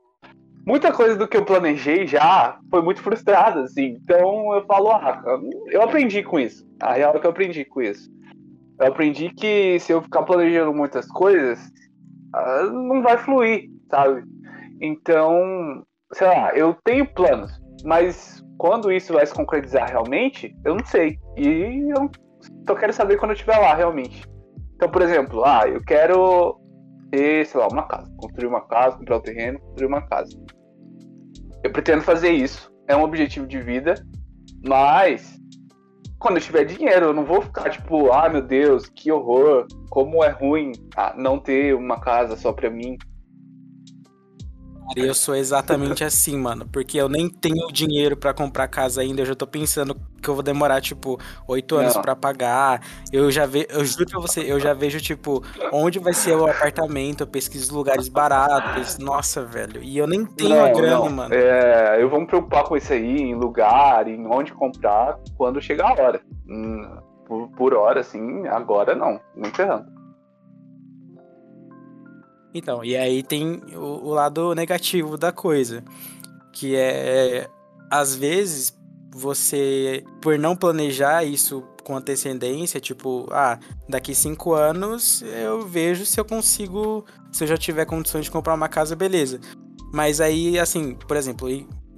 muita 0.65 0.91
coisa 0.91 1.15
do 1.15 1.27
que 1.27 1.37
eu 1.37 1.45
planejei 1.45 2.07
já 2.07 2.59
foi 2.69 2.81
muito 2.81 3.01
frustrada, 3.01 3.61
assim. 3.61 3.97
Então 4.01 4.53
eu 4.53 4.65
falo, 4.65 4.91
ah, 4.91 5.21
eu 5.67 5.81
aprendi 5.81 6.23
com 6.23 6.39
isso. 6.39 6.65
A 6.81 6.93
real 6.93 7.15
é 7.15 7.19
que 7.19 7.25
eu 7.25 7.31
aprendi 7.31 7.63
com 7.65 7.81
isso. 7.81 8.09
Eu 8.79 8.87
aprendi 8.87 9.29
que 9.29 9.79
se 9.79 9.93
eu 9.93 10.01
ficar 10.01 10.23
planejando 10.23 10.73
muitas 10.73 11.07
coisas, 11.07 11.59
ah, 12.33 12.63
não 12.63 13.01
vai 13.01 13.17
fluir, 13.17 13.69
sabe? 13.89 14.23
Então, 14.81 15.85
sei 16.13 16.27
lá, 16.27 16.53
eu 16.55 16.75
tenho 16.83 17.05
planos, 17.05 17.51
mas 17.83 18.43
quando 18.57 18.91
isso 18.91 19.13
vai 19.13 19.25
se 19.25 19.33
concretizar 19.33 19.89
realmente, 19.89 20.53
eu 20.65 20.75
não 20.75 20.85
sei. 20.85 21.17
E 21.37 21.89
eu 21.95 22.09
só 22.67 22.75
quero 22.75 22.91
saber 22.91 23.17
quando 23.17 23.31
eu 23.31 23.35
estiver 23.35 23.57
lá, 23.57 23.73
realmente. 23.75 24.23
Então, 24.75 24.89
por 24.89 25.01
exemplo, 25.01 25.43
ah, 25.45 25.67
eu 25.67 25.81
quero 25.83 26.59
ter, 27.11 27.45
sei 27.45 27.59
lá, 27.59 27.67
uma 27.67 27.83
casa. 27.83 28.11
Construir 28.17 28.47
uma 28.47 28.61
casa, 28.67 28.97
comprar 28.97 29.15
o 29.15 29.19
um 29.19 29.21
terreno, 29.21 29.59
construir 29.59 29.87
uma 29.87 30.01
casa. 30.01 30.37
Eu 31.65 31.71
pretendo 31.71 32.03
fazer 32.03 32.29
isso. 32.29 32.71
É 32.87 32.95
um 32.95 33.01
objetivo 33.01 33.47
de 33.47 33.59
vida. 33.59 33.95
Mas, 34.63 35.35
quando 36.19 36.37
eu 36.37 36.41
tiver 36.41 36.63
dinheiro, 36.63 37.07
eu 37.07 37.13
não 37.13 37.25
vou 37.25 37.41
ficar 37.41 37.71
tipo, 37.71 38.11
ah, 38.11 38.29
meu 38.29 38.43
Deus, 38.43 38.87
que 38.87 39.11
horror. 39.11 39.65
Como 39.89 40.23
é 40.23 40.29
ruim 40.29 40.73
ah, 40.95 41.15
não 41.17 41.39
ter 41.39 41.73
uma 41.73 41.99
casa 41.99 42.35
só 42.35 42.53
pra 42.53 42.69
mim. 42.69 42.99
Eu 44.95 45.13
sou 45.13 45.35
exatamente 45.35 46.03
assim, 46.05 46.37
mano. 46.37 46.67
Porque 46.71 46.97
eu 46.97 47.07
nem 47.09 47.29
tenho 47.29 47.71
dinheiro 47.71 48.15
para 48.17 48.33
comprar 48.33 48.67
casa 48.67 49.01
ainda. 49.01 49.21
Eu 49.21 49.25
já 49.25 49.35
tô 49.35 49.47
pensando 49.47 49.95
que 50.21 50.29
eu 50.29 50.33
vou 50.33 50.43
demorar, 50.43 50.81
tipo, 50.81 51.19
oito 51.47 51.75
anos 51.75 51.95
para 51.97 52.15
pagar. 52.15 52.81
Eu 53.11 53.31
já 53.31 53.45
vejo, 53.45 53.67
eu 53.69 53.85
juro 53.85 54.05
pra 54.09 54.19
você, 54.19 54.41
eu 54.41 54.59
já 54.59 54.73
vejo, 54.73 54.99
tipo, 54.99 55.43
onde 55.71 55.99
vai 55.99 56.13
ser 56.13 56.35
o 56.35 56.45
apartamento, 56.45 57.21
eu 57.21 57.27
pesquiso 57.27 57.75
lugares 57.75 58.07
baratos. 58.07 58.97
Nossa, 58.97 59.43
velho. 59.43 59.81
E 59.83 59.97
eu 59.97 60.07
nem 60.07 60.25
tenho 60.25 60.49
não, 60.49 60.65
a 60.65 60.69
grana, 60.69 60.95
não. 60.95 61.09
mano. 61.09 61.33
É, 61.33 62.01
eu 62.01 62.09
vou 62.09 62.19
me 62.19 62.27
preocupar 62.27 62.63
com 62.63 62.75
isso 62.75 62.91
aí, 62.91 63.21
em 63.21 63.35
lugar, 63.35 64.07
em 64.07 64.25
onde 64.27 64.53
comprar, 64.53 65.17
quando 65.37 65.61
chegar 65.61 65.89
a 65.89 66.03
hora. 66.03 66.21
Hum, 66.47 66.97
por, 67.27 67.47
por 67.49 67.73
hora, 67.73 68.01
assim, 68.01 68.47
agora 68.47 68.95
não. 68.95 69.19
Nem 69.35 69.51
ferrando. 69.51 69.95
Então, 72.55 72.85
e 72.85 72.95
aí 72.95 73.21
tem 73.21 73.61
o, 73.75 74.07
o 74.07 74.09
lado 74.13 74.55
negativo 74.55 75.17
da 75.17 75.29
coisa, 75.29 75.83
que 76.53 76.73
é 76.73 77.49
às 77.91 78.15
vezes 78.15 78.73
você, 79.13 80.05
por 80.21 80.39
não 80.39 80.55
planejar 80.55 81.25
isso 81.25 81.63
com 81.83 81.97
antecedência, 81.97 82.79
tipo, 82.79 83.27
ah, 83.31 83.59
daqui 83.87 84.15
cinco 84.15 84.53
anos 84.53 85.21
eu 85.21 85.67
vejo 85.67 86.05
se 86.05 86.17
eu 86.17 86.23
consigo, 86.23 87.05
se 87.29 87.43
eu 87.43 87.47
já 87.47 87.57
tiver 87.57 87.85
condições 87.85 88.23
de 88.23 88.31
comprar 88.31 88.53
uma 88.53 88.69
casa, 88.69 88.95
beleza. 88.95 89.39
Mas 89.93 90.21
aí, 90.21 90.57
assim, 90.57 90.95
por 90.95 91.17
exemplo, 91.17 91.49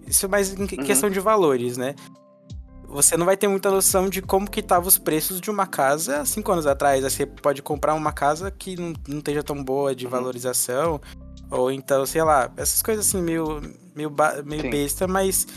isso 0.08 0.26
é 0.26 0.28
mais 0.28 0.54
em 0.54 0.62
uhum. 0.62 0.68
questão 0.68 1.10
de 1.10 1.20
valores, 1.20 1.78
né? 1.78 1.94
Você 2.88 3.17
não 3.17 3.25
vai 3.25 3.36
ter 3.36 3.48
muita 3.48 3.70
noção 3.70 4.10
de 4.10 4.22
como 4.22 4.50
que 4.50 4.62
estavam 4.62 4.88
os 4.88 4.98
preços 4.98 5.41
de 5.41 5.51
uma 5.51 5.67
casa 5.67 6.24
cinco 6.25 6.51
anos 6.51 6.65
atrás. 6.65 7.03
Aí 7.03 7.12
você 7.12 7.25
pode 7.25 7.62
comprar 7.62 7.94
uma 7.94 8.12
casa 8.12 8.50
que 8.50 8.75
não, 8.75 8.94
não 9.08 9.17
esteja 9.20 9.44
tão 9.44 9.62
boa 9.63 9.94
de 9.94 10.06
uhum. 10.06 10.12
valorização, 10.12 11.01
ou 11.51 11.72
então, 11.72 12.06
sei 12.06 12.24
lá, 12.24 12.51
essas 12.58 12.82
coisas 12.82 13.08
assim 13.08 13.22
meio, 13.22 13.62
meio, 13.96 14.13
meio 14.46 14.70
besta, 14.70 15.08
mas 15.08 15.48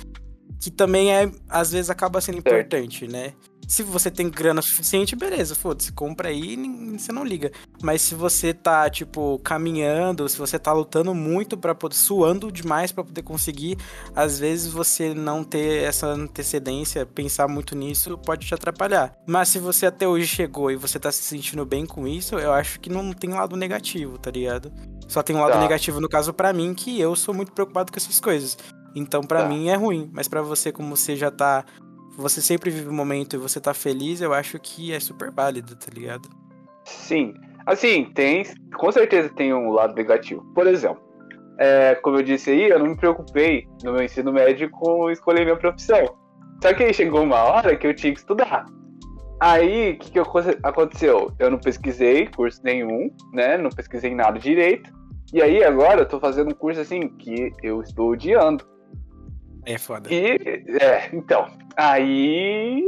que 0.60 0.70
também 0.70 1.14
é, 1.14 1.30
às 1.49 1.72
vezes 1.72 1.88
acaba 1.88 2.20
sendo 2.20 2.38
importante, 2.38 3.06
né? 3.06 3.32
Se 3.70 3.84
você 3.84 4.10
tem 4.10 4.28
grana 4.28 4.60
suficiente, 4.60 5.14
beleza, 5.14 5.54
foda-se, 5.54 5.92
compra 5.92 6.28
aí 6.28 6.54
e 6.54 6.98
você 6.98 7.12
não 7.12 7.22
liga. 7.22 7.52
Mas 7.80 8.02
se 8.02 8.16
você 8.16 8.52
tá, 8.52 8.90
tipo, 8.90 9.38
caminhando, 9.44 10.28
se 10.28 10.36
você 10.36 10.58
tá 10.58 10.72
lutando 10.72 11.14
muito 11.14 11.56
para 11.56 11.72
poder, 11.72 11.94
suando 11.94 12.50
demais 12.50 12.90
para 12.90 13.04
poder 13.04 13.22
conseguir, 13.22 13.78
às 14.12 14.40
vezes 14.40 14.72
você 14.72 15.14
não 15.14 15.44
ter 15.44 15.84
essa 15.84 16.08
antecedência, 16.08 17.06
pensar 17.06 17.46
muito 17.46 17.76
nisso, 17.76 18.18
pode 18.18 18.44
te 18.44 18.52
atrapalhar. 18.52 19.12
Mas 19.24 19.50
se 19.50 19.60
você 19.60 19.86
até 19.86 20.06
hoje 20.06 20.26
chegou 20.26 20.72
e 20.72 20.74
você 20.74 20.98
tá 20.98 21.12
se 21.12 21.22
sentindo 21.22 21.64
bem 21.64 21.86
com 21.86 22.08
isso, 22.08 22.34
eu 22.40 22.52
acho 22.52 22.80
que 22.80 22.90
não 22.90 23.12
tem 23.12 23.30
lado 23.30 23.54
negativo, 23.54 24.18
tá 24.18 24.32
ligado? 24.32 24.72
Só 25.06 25.22
tem 25.22 25.36
um 25.36 25.40
lado 25.42 25.52
tá. 25.52 25.60
negativo 25.60 26.00
no 26.00 26.08
caso 26.08 26.34
para 26.34 26.52
mim, 26.52 26.74
que 26.74 27.00
eu 27.00 27.14
sou 27.14 27.32
muito 27.32 27.52
preocupado 27.52 27.92
com 27.92 27.98
essas 27.98 28.18
coisas. 28.18 28.58
Então, 28.96 29.22
para 29.22 29.42
tá. 29.42 29.48
mim 29.48 29.68
é 29.68 29.76
ruim, 29.76 30.10
mas 30.12 30.26
para 30.26 30.42
você, 30.42 30.72
como 30.72 30.96
você 30.96 31.14
já 31.14 31.30
tá 31.30 31.64
você 32.20 32.40
sempre 32.40 32.70
vive 32.70 32.88
o 32.88 32.92
momento 32.92 33.34
e 33.34 33.38
você 33.38 33.60
tá 33.60 33.72
feliz, 33.72 34.20
eu 34.20 34.32
acho 34.32 34.58
que 34.58 34.92
é 34.92 35.00
super 35.00 35.30
válido, 35.30 35.74
tá 35.74 35.86
ligado? 35.92 36.28
Sim. 36.84 37.34
Assim, 37.66 38.04
tem. 38.14 38.44
Com 38.76 38.92
certeza 38.92 39.28
tem 39.30 39.52
um 39.52 39.70
lado 39.70 39.94
negativo. 39.94 40.42
Por 40.54 40.66
exemplo, 40.66 41.02
é, 41.58 41.94
como 41.96 42.18
eu 42.18 42.22
disse 42.22 42.50
aí, 42.50 42.70
eu 42.70 42.78
não 42.78 42.86
me 42.86 42.96
preocupei 42.96 43.66
no 43.84 43.92
meu 43.92 44.02
ensino 44.02 44.32
médio 44.32 44.70
com 44.70 45.10
escolher 45.10 45.44
minha 45.44 45.56
profissão. 45.56 46.16
Só 46.62 46.74
que 46.74 46.84
aí 46.84 46.94
chegou 46.94 47.22
uma 47.22 47.42
hora 47.42 47.76
que 47.76 47.86
eu 47.86 47.94
tinha 47.94 48.12
que 48.12 48.20
estudar. 48.20 48.66
Aí, 49.40 49.92
o 49.92 49.98
que, 49.98 50.12
que 50.12 50.18
aconteceu? 50.62 51.32
Eu 51.38 51.50
não 51.50 51.58
pesquisei 51.58 52.26
curso 52.26 52.60
nenhum, 52.62 53.10
né? 53.32 53.56
Não 53.56 53.70
pesquisei 53.70 54.14
nada 54.14 54.38
direito. 54.38 54.90
E 55.32 55.40
aí, 55.40 55.64
agora, 55.64 56.02
eu 56.02 56.08
tô 56.08 56.20
fazendo 56.20 56.50
um 56.50 56.54
curso 56.54 56.80
assim 56.80 57.08
que 57.08 57.50
eu 57.62 57.80
estou 57.80 58.10
odiando. 58.10 58.64
É 59.70 59.78
foda. 59.78 60.12
E, 60.12 60.36
é, 60.80 61.10
então, 61.12 61.46
aí, 61.76 62.82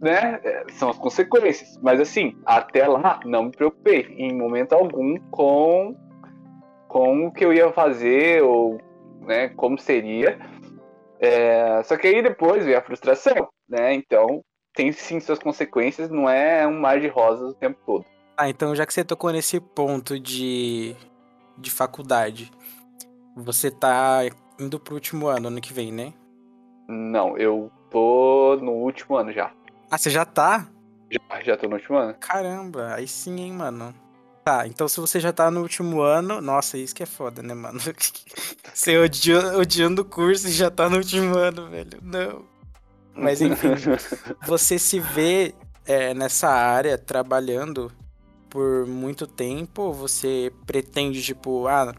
né, 0.00 0.40
são 0.72 0.90
as 0.90 0.98
consequências. 0.98 1.78
Mas 1.80 2.00
assim, 2.00 2.36
até 2.44 2.86
lá, 2.86 3.20
não 3.24 3.44
me 3.44 3.52
preocupei 3.52 4.06
em 4.16 4.36
momento 4.36 4.72
algum 4.72 5.16
com, 5.30 5.96
com 6.88 7.26
o 7.26 7.32
que 7.32 7.44
eu 7.44 7.52
ia 7.52 7.72
fazer 7.72 8.42
ou, 8.42 8.80
né, 9.20 9.50
como 9.50 9.78
seria. 9.78 10.36
É, 11.20 11.80
só 11.84 11.96
que 11.96 12.08
aí 12.08 12.20
depois 12.20 12.64
veio 12.64 12.78
a 12.78 12.82
frustração, 12.82 13.48
né, 13.68 13.94
então 13.94 14.42
tem 14.74 14.90
sim 14.92 15.20
suas 15.20 15.38
consequências, 15.38 16.10
não 16.10 16.28
é 16.28 16.66
um 16.66 16.78
mar 16.78 17.00
de 17.00 17.06
rosas 17.06 17.52
o 17.52 17.54
tempo 17.54 17.78
todo. 17.86 18.04
Ah, 18.36 18.50
então 18.50 18.74
já 18.74 18.84
que 18.84 18.92
você 18.92 19.04
tocou 19.04 19.32
nesse 19.32 19.60
ponto 19.60 20.20
de, 20.20 20.94
de 21.56 21.70
faculdade, 21.70 22.50
você 23.34 23.70
tá 23.70 24.22
indo 24.58 24.78
pro 24.78 24.94
último 24.94 25.26
ano, 25.26 25.48
ano 25.48 25.60
que 25.60 25.72
vem, 25.72 25.92
né? 25.92 26.12
Não, 26.88 27.36
eu 27.36 27.70
tô 27.90 28.56
no 28.62 28.72
último 28.72 29.16
ano 29.16 29.32
já. 29.32 29.52
Ah, 29.90 29.98
você 29.98 30.10
já 30.10 30.24
tá? 30.24 30.68
Já, 31.10 31.42
já 31.42 31.56
tô 31.56 31.68
no 31.68 31.76
último 31.76 31.96
ano. 31.96 32.14
Caramba, 32.20 32.94
aí 32.94 33.06
sim, 33.06 33.40
hein, 33.40 33.52
mano. 33.52 33.94
Tá, 34.44 34.66
então 34.66 34.86
se 34.86 35.00
você 35.00 35.18
já 35.18 35.32
tá 35.32 35.50
no 35.50 35.60
último 35.60 36.00
ano, 36.00 36.40
nossa, 36.40 36.78
isso 36.78 36.94
que 36.94 37.02
é 37.02 37.06
foda, 37.06 37.42
né, 37.42 37.52
mano? 37.52 37.80
você 38.72 38.96
odiando, 38.96 39.58
odiando 39.58 40.02
o 40.02 40.04
curso 40.04 40.46
e 40.46 40.52
já 40.52 40.70
tá 40.70 40.88
no 40.88 40.98
último 40.98 41.36
ano, 41.36 41.68
velho. 41.68 41.98
Não. 42.00 42.44
Mas 43.12 43.40
enfim, 43.40 43.70
você 44.46 44.78
se 44.78 45.00
vê 45.00 45.54
é, 45.84 46.14
nessa 46.14 46.48
área 46.48 46.96
trabalhando 46.96 47.90
por 48.48 48.86
muito 48.86 49.26
tempo? 49.26 49.92
Você 49.92 50.52
pretende, 50.64 51.22
tipo, 51.22 51.66
ah, 51.66 51.92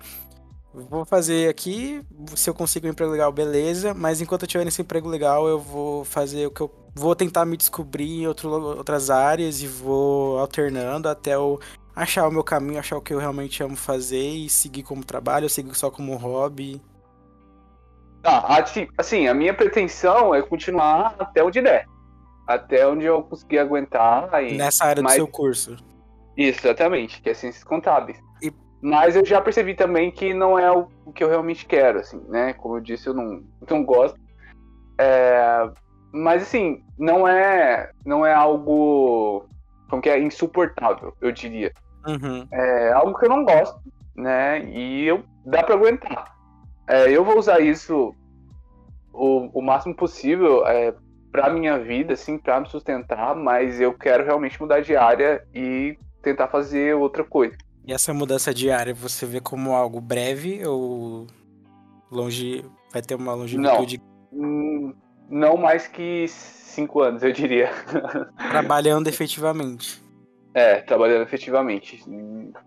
vou 0.85 1.05
fazer 1.05 1.49
aqui, 1.49 2.01
se 2.35 2.49
eu 2.49 2.53
consigo 2.53 2.87
um 2.87 2.89
emprego 2.89 3.11
legal, 3.11 3.31
beleza, 3.31 3.93
mas 3.93 4.21
enquanto 4.21 4.43
eu 4.43 4.47
tiver 4.47 4.65
nesse 4.65 4.81
emprego 4.81 5.07
legal, 5.09 5.47
eu 5.47 5.59
vou 5.59 6.03
fazer 6.03 6.45
o 6.47 6.51
que 6.51 6.61
eu 6.61 6.71
vou 6.95 7.15
tentar 7.15 7.45
me 7.45 7.55
descobrir 7.55 8.21
em 8.21 8.27
outro, 8.27 8.49
outras 8.49 9.09
áreas 9.09 9.61
e 9.61 9.67
vou 9.67 10.39
alternando 10.39 11.07
até 11.07 11.35
eu 11.35 11.59
achar 11.95 12.27
o 12.27 12.31
meu 12.31 12.43
caminho, 12.43 12.79
achar 12.79 12.97
o 12.97 13.01
que 13.01 13.13
eu 13.13 13.19
realmente 13.19 13.61
amo 13.63 13.75
fazer 13.75 14.29
e 14.29 14.49
seguir 14.49 14.83
como 14.83 15.03
trabalho, 15.03 15.49
seguir 15.49 15.73
só 15.75 15.89
como 15.89 16.15
hobby. 16.15 16.81
Ah, 18.23 18.59
assim, 18.59 18.87
assim, 18.97 19.27
a 19.27 19.33
minha 19.33 19.53
pretensão 19.53 20.33
é 20.35 20.41
continuar 20.41 21.15
até 21.17 21.43
onde 21.43 21.61
der. 21.61 21.85
Até 22.45 22.87
onde 22.87 23.05
eu 23.05 23.23
conseguir 23.23 23.59
aguentar. 23.59 24.43
E... 24.43 24.57
Nessa 24.57 24.85
área 24.85 25.01
do 25.01 25.09
seu 25.09 25.27
curso. 25.27 25.77
Isso, 26.35 26.67
exatamente, 26.67 27.21
que 27.21 27.29
é 27.29 27.33
ciências 27.33 27.63
contábeis. 27.63 28.19
Mas 28.81 29.15
eu 29.15 29.25
já 29.25 29.41
percebi 29.41 29.73
também 29.73 30.11
que 30.11 30.33
não 30.33 30.57
é 30.57 30.71
o, 30.71 30.87
que 31.13 31.23
eu 31.23 31.29
realmente 31.29 31.65
quero, 31.65 31.99
assim, 31.99 32.21
né? 32.29 32.53
Como 32.53 32.77
eu 32.77 32.81
disse, 32.81 33.07
eu 33.07 33.13
não, 33.13 33.43
não 33.69 33.83
gosto. 33.83 34.19
É, 34.99 35.69
mas 36.11 36.43
assim, 36.43 36.83
não 36.97 37.27
é, 37.27 37.91
não 38.05 38.25
é 38.25 38.33
algo 38.33 39.45
como 39.89 40.01
que 40.01 40.09
é 40.09 40.19
insuportável, 40.19 41.13
eu 41.21 41.31
diria. 41.31 41.71
Uhum. 42.05 42.47
É 42.51 42.91
algo 42.93 43.17
que 43.17 43.25
eu 43.25 43.29
não 43.29 43.43
gosto, 43.43 43.79
né? 44.15 44.63
E 44.65 45.05
eu 45.05 45.23
dá 45.45 45.63
para 45.63 45.75
aguentar. 45.75 46.35
É, 46.87 47.09
eu 47.11 47.23
vou 47.23 47.37
usar 47.37 47.59
isso 47.59 48.15
o, 49.11 49.59
o 49.59 49.61
máximo 49.61 49.95
possível 49.95 50.65
é, 50.67 50.93
para 51.31 51.49
minha 51.49 51.77
vida, 51.79 52.13
assim, 52.13 52.37
para 52.37 52.61
me 52.61 52.69
sustentar. 52.69 53.35
Mas 53.35 53.81
eu 53.81 53.93
quero 53.93 54.23
realmente 54.23 54.61
mudar 54.61 54.81
de 54.81 54.95
área 54.95 55.43
e 55.53 55.97
tentar 56.21 56.47
fazer 56.47 56.95
outra 56.95 57.23
coisa. 57.23 57.57
E 57.87 57.93
essa 57.93 58.13
mudança 58.13 58.53
diária 58.53 58.93
você 58.93 59.25
vê 59.25 59.39
como 59.39 59.71
algo 59.71 60.01
breve 60.01 60.65
ou 60.67 61.25
longe 62.11 62.65
vai 62.91 63.01
ter 63.01 63.15
uma 63.15 63.33
longevitude? 63.33 64.01
Não, 64.29 64.93
não 65.29 65.55
mais 65.55 65.87
que 65.87 66.27
cinco 66.27 67.01
anos, 67.01 67.23
eu 67.23 67.31
diria. 67.31 67.71
Trabalhando 68.51 69.07
efetivamente. 69.07 70.03
É, 70.53 70.81
trabalhando 70.81 71.21
efetivamente. 71.21 72.03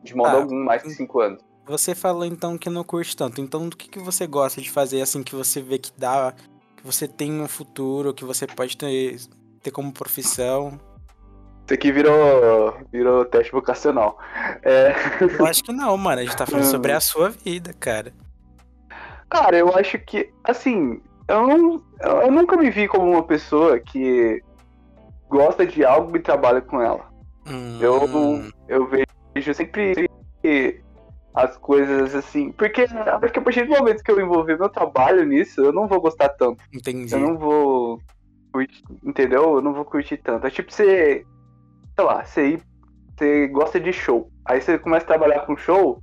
De 0.02 0.14
modo 0.14 0.28
ah, 0.28 0.40
algum, 0.40 0.64
mais 0.64 0.82
que 0.82 0.88
cinco 0.88 1.20
anos. 1.20 1.42
Você 1.66 1.94
falou 1.94 2.24
então 2.24 2.56
que 2.56 2.70
não 2.70 2.82
curte 2.82 3.14
tanto. 3.14 3.42
Então, 3.42 3.68
do 3.68 3.76
que, 3.76 3.90
que 3.90 3.98
você 3.98 4.26
gosta 4.26 4.58
de 4.62 4.70
fazer 4.70 5.02
assim 5.02 5.22
que 5.22 5.34
você 5.34 5.60
vê 5.60 5.78
que 5.78 5.92
dá, 5.98 6.32
que 6.76 6.82
você 6.82 7.06
tem 7.06 7.42
um 7.42 7.48
futuro, 7.48 8.14
que 8.14 8.24
você 8.24 8.46
pode 8.46 8.74
ter, 8.74 9.20
ter 9.62 9.70
como 9.70 9.92
profissão? 9.92 10.80
Isso 11.70 11.74
aqui 11.74 11.92
virou, 11.92 12.76
virou 12.90 13.24
teste 13.24 13.52
vocacional. 13.52 14.18
É... 14.64 14.92
Eu 15.38 15.46
acho 15.46 15.62
que 15.62 15.72
não, 15.72 15.96
mano. 15.96 16.20
A 16.20 16.24
gente 16.24 16.36
tá 16.36 16.44
falando 16.44 16.64
sobre 16.64 16.90
a 16.90 16.98
sua 16.98 17.30
vida, 17.30 17.72
cara. 17.72 18.12
Cara, 19.28 19.56
eu 19.56 19.72
acho 19.76 19.96
que, 20.00 20.32
assim, 20.42 21.00
eu, 21.28 21.46
não, 21.46 21.80
eu 22.22 22.32
nunca 22.32 22.56
me 22.56 22.70
vi 22.70 22.88
como 22.88 23.08
uma 23.08 23.22
pessoa 23.22 23.78
que 23.78 24.42
gosta 25.28 25.64
de 25.64 25.84
algo 25.84 26.16
e 26.16 26.20
trabalha 26.20 26.60
com 26.60 26.82
ela. 26.82 27.08
Hum. 27.46 27.78
Eu, 27.80 28.50
eu 28.66 28.88
vejo 28.88 29.54
sempre 29.54 30.10
as 31.32 31.56
coisas 31.56 32.16
assim. 32.16 32.50
Porque 32.50 32.80
acho 32.82 33.32
que 33.32 33.38
a 33.38 33.42
partir 33.42 33.64
do 33.64 33.78
momento 33.78 34.02
que 34.02 34.10
eu 34.10 34.20
envolver 34.20 34.58
meu 34.58 34.68
trabalho 34.68 35.24
nisso, 35.24 35.60
eu 35.60 35.72
não 35.72 35.86
vou 35.86 36.00
gostar 36.00 36.30
tanto. 36.30 36.64
Entendi. 36.74 37.14
Eu 37.14 37.20
não 37.20 37.38
vou 37.38 38.00
entendeu? 39.04 39.54
Eu 39.54 39.62
não 39.62 39.72
vou 39.72 39.84
curtir 39.84 40.16
tanto. 40.16 40.48
É 40.48 40.50
tipo 40.50 40.72
você, 40.72 41.24
sei 41.96 42.04
lá, 42.04 42.24
você 42.24 42.60
você 43.16 43.48
gosta 43.48 43.78
de 43.78 43.92
show. 43.92 44.30
Aí 44.46 44.60
você 44.60 44.78
começa 44.78 45.04
a 45.04 45.08
trabalhar 45.08 45.40
com 45.40 45.56
show, 45.56 46.02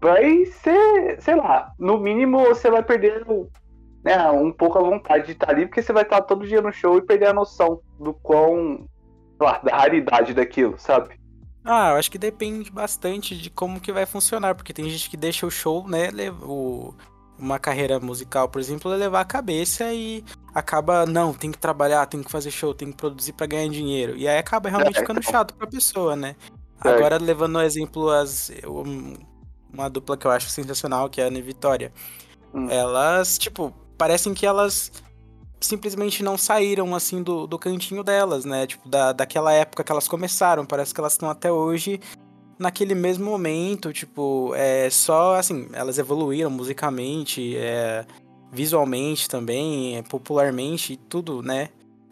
vai 0.00 0.44
ser, 0.46 1.20
sei 1.20 1.36
lá, 1.36 1.72
no 1.78 1.98
mínimo 1.98 2.38
você 2.40 2.70
vai 2.70 2.82
perder 2.82 3.24
né, 4.04 4.30
um 4.30 4.52
pouco 4.52 4.78
a 4.78 4.82
vontade 4.82 5.26
de 5.26 5.32
estar 5.32 5.50
ali, 5.50 5.66
porque 5.66 5.82
você 5.82 5.92
vai 5.92 6.02
estar 6.02 6.22
todo 6.22 6.46
dia 6.46 6.60
no 6.60 6.72
show 6.72 6.98
e 6.98 7.02
perder 7.02 7.28
a 7.28 7.32
noção 7.32 7.80
do 7.98 8.12
quão, 8.14 8.88
lá, 9.40 9.58
da 9.58 9.76
raridade 9.76 10.34
daquilo, 10.34 10.78
sabe? 10.78 11.18
Ah, 11.64 11.90
eu 11.90 11.96
acho 11.96 12.10
que 12.10 12.18
depende 12.18 12.70
bastante 12.70 13.36
de 13.36 13.50
como 13.50 13.80
que 13.80 13.92
vai 13.92 14.06
funcionar, 14.06 14.54
porque 14.54 14.72
tem 14.72 14.88
gente 14.88 15.10
que 15.10 15.16
deixa 15.16 15.46
o 15.46 15.50
show, 15.50 15.88
né, 15.88 16.10
o, 16.42 16.94
uma 17.38 17.58
carreira 17.58 18.00
musical, 18.00 18.48
por 18.48 18.60
exemplo, 18.60 18.90
levar 18.90 19.20
a 19.20 19.24
cabeça 19.24 19.92
e 19.92 20.24
acaba, 20.54 21.04
não, 21.04 21.34
tem 21.34 21.52
que 21.52 21.58
trabalhar, 21.58 22.06
tem 22.06 22.22
que 22.22 22.30
fazer 22.30 22.50
show, 22.50 22.74
tem 22.74 22.90
que 22.90 22.96
produzir 22.96 23.32
para 23.32 23.46
ganhar 23.46 23.68
dinheiro. 23.68 24.16
E 24.16 24.26
aí 24.26 24.38
acaba 24.38 24.68
realmente 24.68 24.96
é, 24.96 25.00
ficando 25.00 25.22
chato 25.22 25.54
pra 25.54 25.66
pessoa, 25.66 26.16
né? 26.16 26.34
É. 26.84 26.88
Agora, 26.88 27.18
levando 27.18 27.56
o 27.56 27.62
exemplo, 27.62 28.10
as, 28.10 28.50
uma 29.72 29.88
dupla 29.88 30.16
que 30.16 30.26
eu 30.26 30.30
acho 30.30 30.48
sensacional, 30.48 31.08
que 31.10 31.20
é 31.20 31.24
a 31.24 31.26
Ana 31.28 31.38
e 31.38 31.42
Vitória. 31.42 31.92
Hum. 32.54 32.70
Elas, 32.70 33.36
tipo, 33.36 33.72
parecem 33.98 34.32
que 34.32 34.46
elas 34.46 34.90
simplesmente 35.60 36.22
não 36.22 36.38
saíram, 36.38 36.94
assim, 36.94 37.22
do, 37.22 37.46
do 37.46 37.58
cantinho 37.58 38.02
delas, 38.02 38.44
né? 38.44 38.66
Tipo, 38.66 38.88
da, 38.88 39.12
daquela 39.12 39.52
época 39.52 39.84
que 39.84 39.92
elas 39.92 40.08
começaram. 40.08 40.64
Parece 40.64 40.94
que 40.94 41.00
elas 41.00 41.12
estão 41.12 41.28
até 41.28 41.50
hoje 41.50 42.00
naquele 42.58 42.94
mesmo 42.94 43.24
momento, 43.24 43.92
tipo, 43.92 44.52
é 44.54 44.88
só, 44.90 45.36
assim, 45.36 45.68
elas 45.72 45.98
evoluíram 45.98 46.50
musicalmente, 46.50 47.56
é, 47.56 48.04
visualmente 48.52 49.28
também, 49.28 49.96
é, 49.96 50.02
popularmente, 50.02 50.96
tudo, 51.08 51.42
né? 51.42 51.68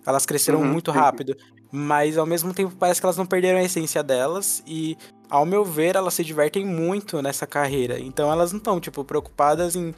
Elas 0.06 0.26
cresceram 0.26 0.60
uhum, 0.60 0.66
muito 0.66 0.90
rápido. 0.90 1.36
Mas 1.72 2.16
ao 2.16 2.26
mesmo 2.26 2.54
tempo 2.54 2.76
parece 2.78 3.00
que 3.00 3.06
elas 3.06 3.16
não 3.16 3.26
perderam 3.26 3.58
a 3.58 3.64
essência 3.64 4.00
delas 4.02 4.62
e, 4.64 4.96
ao 5.28 5.44
meu 5.44 5.64
ver, 5.64 5.96
elas 5.96 6.14
se 6.14 6.22
divertem 6.22 6.64
muito 6.64 7.20
nessa 7.20 7.46
carreira. 7.46 7.98
Então 7.98 8.30
elas 8.30 8.52
não 8.52 8.58
estão, 8.58 8.78
tipo, 8.78 9.04
preocupadas 9.04 9.74
em 9.74 9.92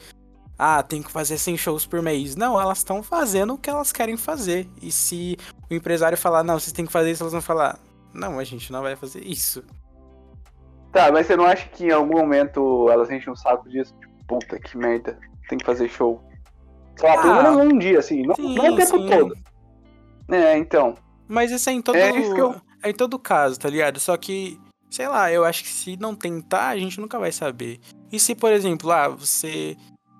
ah, 0.57 0.81
tem 0.81 1.03
que 1.03 1.11
fazer 1.11 1.37
100 1.37 1.57
shows 1.57 1.85
por 1.85 2.01
mês. 2.01 2.35
Não, 2.35 2.59
elas 2.59 2.79
estão 2.79 3.03
fazendo 3.03 3.53
o 3.53 3.57
que 3.57 3.69
elas 3.69 3.91
querem 3.91 4.17
fazer. 4.17 4.67
E 4.81 4.91
se 4.91 5.37
o 5.69 5.73
empresário 5.73 6.17
falar, 6.17 6.43
não, 6.43 6.59
vocês 6.59 6.73
têm 6.73 6.85
que 6.85 6.91
fazer 6.91 7.11
isso, 7.11 7.21
elas 7.21 7.33
vão 7.33 7.41
falar, 7.41 7.77
não, 8.11 8.39
a 8.39 8.43
gente 8.43 8.71
não 8.71 8.81
vai 8.81 8.95
fazer 8.95 9.23
isso. 9.23 9.63
Tá, 10.97 11.11
mas 11.11 11.27
você 11.27 11.35
não 11.35 11.45
acha 11.45 11.69
que 11.69 11.85
em 11.85 11.91
algum 11.91 12.17
momento 12.17 12.89
elas 12.89 13.11
enchem 13.11 13.31
um 13.31 13.35
saco 13.35 13.69
disso? 13.69 13.93
Tipo, 13.99 14.13
puta 14.25 14.59
que 14.59 14.75
merda, 14.75 15.19
tem 15.47 15.59
que 15.59 15.63
fazer 15.65 15.87
show. 15.87 16.19
Sei 16.95 17.07
lá, 17.07 17.13
ah, 17.13 17.21
pelo 17.21 17.35
menos 17.35 17.73
um 17.73 17.77
dia, 17.77 17.99
assim, 17.99 18.23
não, 18.23 18.33
sim, 18.33 18.55
não 18.55 18.73
o 18.73 18.75
tempo 18.75 18.97
sim. 18.97 19.07
todo. 19.07 19.37
É, 20.29 20.57
então. 20.57 20.95
Mas 21.27 21.51
isso 21.51 21.69
é 21.69 21.73
em 21.73 21.83
todo. 21.83 21.97
É, 21.97 22.09
eu... 22.09 22.55
é 22.81 22.89
em 22.89 22.93
todo 22.95 23.19
caso, 23.19 23.59
tá 23.59 23.69
ligado? 23.69 23.99
Só 23.99 24.17
que, 24.17 24.59
sei 24.89 25.07
lá, 25.07 25.31
eu 25.31 25.45
acho 25.45 25.61
que 25.61 25.69
se 25.69 25.97
não 25.97 26.15
tentar, 26.15 26.69
a 26.69 26.77
gente 26.77 26.99
nunca 26.99 27.19
vai 27.19 27.31
saber. 27.31 27.79
E 28.11 28.19
se, 28.19 28.33
por 28.33 28.51
exemplo, 28.51 28.91
ah, 28.91 29.07
você 29.07 29.77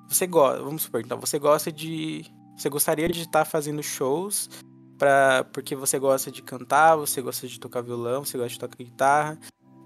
você 0.07 0.27
gosta, 0.27 0.61
vamos 0.61 0.83
supor, 0.83 1.01
então 1.01 1.19
você 1.19 1.39
gosta 1.39 1.71
de, 1.71 2.23
você 2.55 2.69
gostaria 2.69 3.09
de 3.09 3.21
estar 3.21 3.45
fazendo 3.45 3.81
shows 3.81 4.47
para 4.95 5.43
porque 5.51 5.75
você 5.75 5.97
gosta 5.97 6.31
de 6.31 6.43
cantar, 6.43 6.95
você 6.95 7.19
gosta 7.19 7.47
de 7.47 7.59
tocar 7.59 7.81
violão, 7.81 8.23
você 8.23 8.37
gosta 8.37 8.53
de 8.53 8.59
tocar 8.59 8.77
guitarra 8.77 9.39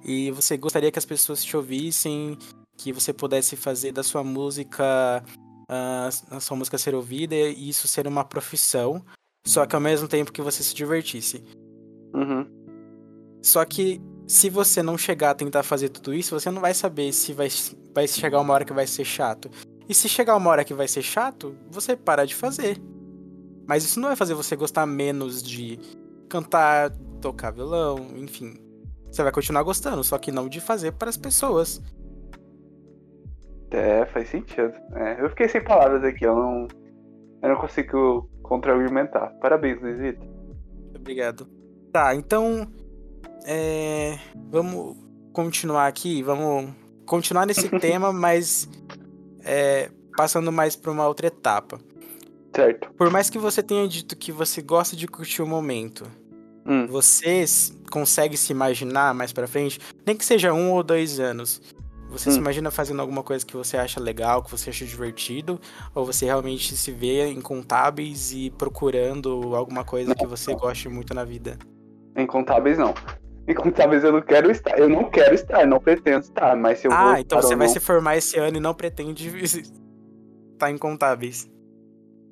e 0.04 0.32
você 0.32 0.58
gostaria 0.58 0.92
que 0.92 1.00
as 1.00 1.06
pessoas 1.06 1.44
te 1.44 1.56
ouvissem, 1.56 2.38
que 2.78 2.92
você 2.92 3.14
pudesse 3.14 3.56
fazer 3.56 3.92
da 3.92 4.04
sua 4.04 4.24
música 4.24 5.24
uh, 5.72 6.36
a 6.36 6.40
sua 6.40 6.58
música 6.58 6.78
ser 6.78 6.94
ouvida 6.94 7.36
e 7.36 7.70
isso 7.70 7.88
ser 7.88 8.06
uma 8.06 8.26
profissão, 8.26 9.04
só 9.46 9.66
que 9.66 9.76
ao 9.76 9.82
mesmo 9.82 10.08
tempo 10.08 10.32
que 10.32 10.42
você 10.42 10.62
se 10.62 10.76
divertisse. 10.76 11.44
Uhum. 12.14 12.46
Só 13.42 13.64
que 13.66 14.02
se 14.28 14.50
você 14.50 14.84
não 14.84 14.98
chegar 14.98 15.32
a 15.32 15.36
tentar 15.36 15.64
fazer 15.64 15.90
tudo 15.90 16.14
isso, 16.14 16.38
você 16.38 16.52
não 16.52 16.62
vai 16.62 16.74
saber 16.74 17.12
se 17.14 17.34
vai, 17.34 17.48
vai 17.94 18.08
chegar 18.08 18.40
uma 18.40 18.54
hora 18.54 18.66
que 18.66 18.74
vai 18.74 18.86
ser 18.86 19.06
chato. 19.06 19.50
E 19.90 19.94
se 19.94 20.08
chegar 20.08 20.38
uma 20.38 20.50
hora 20.50 20.64
que 20.64 20.74
vai 20.74 20.88
ser 20.88 21.02
chato, 21.02 21.56
você 21.70 21.96
para 21.96 22.26
de 22.26 22.36
fazer. 22.36 22.78
Mas 23.68 23.84
isso 23.84 24.00
não 24.00 24.10
vai 24.10 24.16
fazer 24.16 24.34
você 24.34 24.56
gostar 24.56 24.86
menos 24.86 25.42
de 25.42 25.80
cantar, 26.30 26.92
tocar 27.20 27.52
violão, 27.52 27.98
enfim. 28.18 28.58
Você 29.12 29.24
vai 29.24 29.32
continuar 29.32 29.64
gostando, 29.64 30.04
só 30.04 30.18
que 30.18 30.32
não 30.32 30.48
de 30.48 30.62
fazer 30.62 30.94
para 30.94 31.10
as 31.10 31.18
pessoas. 31.18 31.82
É, 33.70 34.06
faz 34.06 34.30
sentido. 34.30 34.74
É, 34.96 35.22
eu 35.22 35.30
fiquei 35.30 35.50
sem 35.50 35.64
palavras 35.64 36.04
aqui, 36.04 36.26
eu 36.26 36.36
não, 36.36 36.68
eu 37.42 37.50
não 37.50 37.56
consigo 37.58 38.30
contra-argumentar. 38.42 39.28
Parabéns, 39.42 39.82
Luizito. 39.82 40.26
Obrigado. 40.96 41.48
Tá, 41.92 42.16
então. 42.16 42.68
É, 43.46 44.18
vamos 44.50 44.96
continuar 45.34 45.88
aqui, 45.88 46.22
vamos 46.22 46.72
continuar 47.06 47.46
nesse 47.46 47.68
tema, 47.80 48.14
mas 48.14 48.70
é, 49.44 49.90
passando 50.16 50.52
mais 50.52 50.76
para 50.76 50.92
uma 50.92 51.08
outra 51.08 51.28
etapa. 51.28 51.80
Certo. 52.56 52.92
Por 52.94 53.10
mais 53.10 53.30
que 53.30 53.40
você 53.40 53.64
tenha 53.64 53.88
dito 53.88 54.16
que 54.16 54.32
você 54.32 54.62
gosta 54.62 54.96
de 54.96 55.08
curtir 55.08 55.42
o 55.42 55.48
momento, 55.48 56.06
hum. 56.66 56.86
você 56.88 57.46
consegue 57.92 58.36
se 58.36 58.52
imaginar 58.52 59.14
mais 59.14 59.32
para 59.32 59.48
frente, 59.48 59.80
nem 60.06 60.18
que 60.18 60.26
seja 60.26 60.52
um 60.54 60.72
ou 60.72 60.82
dois 60.82 61.20
anos, 61.20 61.62
você 62.12 62.30
hum. 62.30 62.34
se 62.34 62.40
imagina 62.40 62.70
fazendo 62.70 63.02
alguma 63.02 63.24
coisa 63.24 63.46
que 63.46 63.56
você 63.56 63.78
acha 63.78 64.00
legal, 64.00 64.44
que 64.44 64.52
você 64.52 64.70
acha 64.70 64.86
divertido, 64.86 65.60
ou 65.96 66.06
você 66.06 66.26
realmente 66.26 66.76
se 66.76 66.92
vê 66.92 67.32
incontáveis 67.32 68.34
e 68.34 68.50
procurando 68.50 69.56
alguma 69.56 69.86
coisa 69.86 70.10
não, 70.10 70.16
que 70.16 70.28
você 70.28 70.54
goste 70.54 70.90
muito 70.90 71.14
na 71.14 71.24
vida? 71.24 71.58
Incontáveis 72.18 72.78
não. 72.78 72.94
Incontáveis 73.48 74.04
eu 74.04 74.12
não 74.12 74.22
quero 74.22 74.52
estar. 74.52 74.78
Eu 74.78 74.90
não 74.90 75.10
quero 75.10 75.34
estar, 75.34 75.66
não 75.66 75.80
pretendo 75.80 76.20
estar, 76.20 76.56
mas 76.56 76.80
se 76.80 76.88
eu 76.88 76.92
ah, 76.92 77.20
então 77.20 77.42
você 77.42 77.56
vai 77.56 77.68
não... 77.68 77.74
se 77.74 77.80
formar 77.80 78.18
esse 78.18 78.38
ano 78.38 78.58
e 78.58 78.60
não 78.60 78.74
pretende 78.74 79.30
estar 80.54 80.70
em 80.70 80.78
contábeis. 80.78 81.50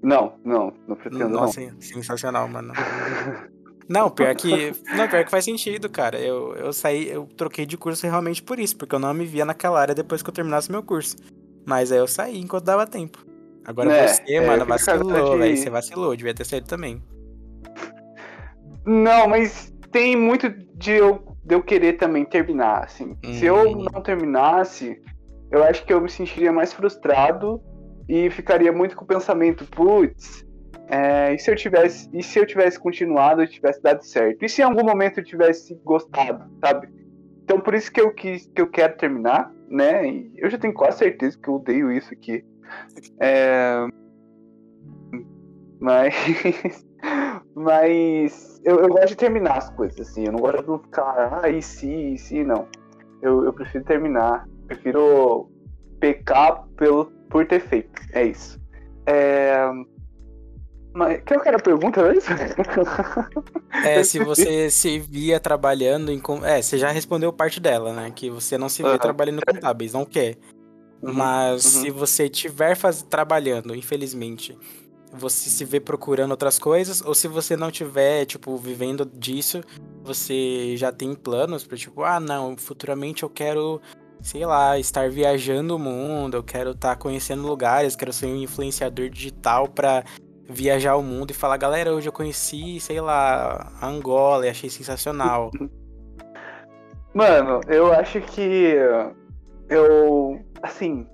Não, 0.04 0.34
não, 0.44 0.74
não 0.88 0.96
pretendo. 0.96 1.30
Nossa, 1.30 1.62
não. 1.62 1.82
sensacional, 1.82 2.48
mano. 2.50 2.74
não, 3.90 4.08
pior 4.08 4.36
que. 4.36 4.72
Não, 4.96 5.08
pior 5.08 5.26
que 5.26 5.32
faz 5.32 5.44
sentido, 5.44 5.90
cara. 5.90 6.20
Eu, 6.20 6.56
eu 6.56 6.72
saí, 6.72 7.10
eu 7.10 7.28
troquei 7.36 7.66
de 7.66 7.76
curso 7.76 8.06
realmente 8.06 8.44
por 8.44 8.60
isso, 8.60 8.78
porque 8.78 8.94
eu 8.94 9.00
não 9.00 9.12
me 9.16 9.26
via 9.26 9.44
naquela 9.44 9.82
área 9.82 9.96
depois 9.96 10.22
que 10.22 10.30
eu 10.30 10.34
terminasse 10.34 10.72
meu 10.72 10.84
curso. 10.84 11.16
Mas 11.66 11.92
aí 11.92 11.98
eu 11.98 12.08
saí 12.08 12.40
enquanto 12.40 12.66
dava 12.66 12.86
tempo. 12.86 13.26
Agora 13.66 13.92
é, 13.92 14.08
você, 14.08 14.34
é, 14.34 14.46
mano, 14.46 14.64
vacilou, 14.64 15.38
velho. 15.40 15.58
Você 15.58 15.70
vacilou, 15.72 16.16
devia 16.16 16.36
ter 16.36 16.46
saído 16.46 16.68
também. 16.68 17.02
Não, 18.86 19.28
mas 19.28 19.74
tem 19.92 20.16
muito 20.16 20.50
de 20.76 20.92
eu, 20.92 21.36
de 21.44 21.56
eu 21.56 21.64
querer 21.64 21.94
também 21.94 22.26
terminar, 22.26 22.84
assim. 22.84 23.18
Hum. 23.26 23.34
Se 23.34 23.46
eu 23.46 23.56
uhum. 23.56 23.86
não 23.92 24.02
terminasse, 24.04 25.02
eu 25.52 25.64
acho 25.64 25.84
que 25.84 25.92
eu 25.92 26.00
me 26.00 26.10
sentiria 26.10 26.52
mais 26.52 26.74
frustrado 26.74 27.60
e 28.08 28.30
ficaria 28.30 28.72
muito 28.72 28.96
com 28.96 29.04
o 29.04 29.08
pensamento, 29.08 29.66
putz, 29.66 30.46
é, 30.90 31.34
e 31.34 31.40
se 31.40 31.52
eu 31.52 31.56
tivesse, 31.56 32.10
e 32.12 32.24
se 32.24 32.40
eu 32.40 32.46
tivesse 32.46 32.80
continuado, 32.80 33.42
eu 33.42 33.48
tivesse 33.48 33.82
dado 33.82 34.04
certo? 34.04 34.44
E 34.44 34.50
se 34.50 34.62
em 34.62 34.66
algum 34.66 34.84
momento 34.84 35.20
eu 35.20 35.24
tivesse 35.24 35.76
gostado, 35.84 36.50
sabe? 36.60 36.90
Então 37.44 37.60
por 37.60 37.74
isso 37.74 37.92
que 37.92 38.02
eu 38.02 38.14
quis, 38.14 38.48
que 38.54 38.62
eu 38.62 38.68
quero 38.68 38.98
terminar, 38.98 39.52
né? 39.68 40.08
E 40.08 40.32
eu 40.38 40.50
já 40.50 40.58
tenho 40.58 40.74
quase 40.74 40.98
certeza 41.00 41.38
que 41.42 41.48
eu 41.48 41.56
odeio 41.56 41.92
isso 41.92 42.14
aqui. 42.14 42.44
É... 43.20 43.88
Mas 45.80 46.14
Mas 47.56 48.62
eu, 48.64 48.80
eu, 48.80 48.90
gosto 48.90 49.10
de 49.10 49.18
terminar 49.18 49.58
as 49.58 49.70
coisas, 49.72 50.00
assim. 50.00 50.26
Eu 50.26 50.32
não 50.34 50.40
gosto 50.40 50.78
de 50.78 50.84
ficar, 50.84 51.42
ah, 51.44 51.50
e 51.50 51.62
se, 51.62 52.14
e 52.14 52.18
se, 52.18 52.44
não. 52.44 52.68
Eu, 53.22 53.46
eu 53.46 53.54
prefiro 53.54 53.84
terminar. 53.84 54.48
Prefiro 54.68 55.50
pecar 56.00 56.66
pelo, 56.78 57.06
por 57.30 57.46
ter 57.46 57.60
feito. 57.62 58.02
É 58.14 58.24
isso. 58.24 58.60
É... 59.06 59.70
Mas 60.94 61.22
que 61.24 61.36
eu 61.36 61.40
quero 61.40 61.58
a 61.58 61.62
pergunta 61.62 62.02
mesmo? 62.04 62.36
É, 63.86 64.04
se 64.04 64.20
você 64.24 64.70
se 64.72 64.98
via 65.00 65.40
trabalhando 65.40 66.12
em. 66.12 66.22
É, 66.44 66.62
você 66.62 66.78
já 66.78 66.90
respondeu 66.90 67.32
parte 67.32 67.60
dela, 67.60 67.94
né? 67.94 68.12
Que 68.14 68.30
você 68.30 68.58
não 68.58 68.68
se 68.68 68.82
via 68.82 68.94
uhum. 68.94 68.98
trabalhando 68.98 69.40
em 69.40 69.54
contábeis, 69.54 69.94
não 69.94 70.04
quer. 70.06 70.38
Uhum. 71.02 71.14
Mas 71.14 71.64
uhum. 71.64 71.82
se 71.82 71.92
você 71.92 72.26
estiver 72.26 72.76
faz... 72.76 73.04
trabalhando, 73.04 73.76
infelizmente, 73.76 74.58
você 75.14 75.50
se 75.50 75.64
vê 75.64 75.80
procurando 75.80 76.32
outras 76.32 76.60
coisas, 76.60 77.02
ou 77.02 77.14
se 77.14 77.28
você 77.28 77.56
não 77.56 77.72
tiver, 77.72 78.26
tipo, 78.26 78.58
vivendo 78.58 79.06
disso, 79.06 79.64
você 80.04 80.76
já 80.76 80.92
tem 80.92 81.14
planos 81.14 81.64
para 81.64 81.78
tipo, 81.78 82.04
ah, 82.04 82.20
não, 82.20 82.58
futuramente 82.58 83.24
eu 83.24 83.30
quero, 83.30 83.82
sei 84.22 84.46
lá, 84.46 84.78
estar 84.78 85.10
viajando 85.10 85.76
o 85.76 85.80
mundo, 85.80 86.38
eu 86.38 86.44
quero 86.44 86.72
estar 86.72 86.90
tá 86.90 86.96
conhecendo 86.96 87.48
lugares, 87.48 87.96
quero 87.96 88.12
ser 88.12 88.28
um 88.28 88.36
influenciador 88.36 89.10
digital 89.10 89.68
para 89.68 90.04
viajar 90.50 90.96
o 90.96 91.04
mundo 91.04 91.30
e 91.30 91.36
falar, 91.36 91.58
galera, 91.58 91.94
hoje 91.94 92.10
eu 92.10 92.14
conheci, 92.14 92.80
sei 92.80 93.00
lá, 93.00 93.72
Angola 93.82 94.48
e 94.48 94.50
achei 94.50 94.70
sensacional. 94.70 95.52
Mano, 97.14 97.62
eu 97.68 97.94
acho 97.94 98.20
que 98.22 98.76
eu, 99.70 100.44
assim, 100.62 101.08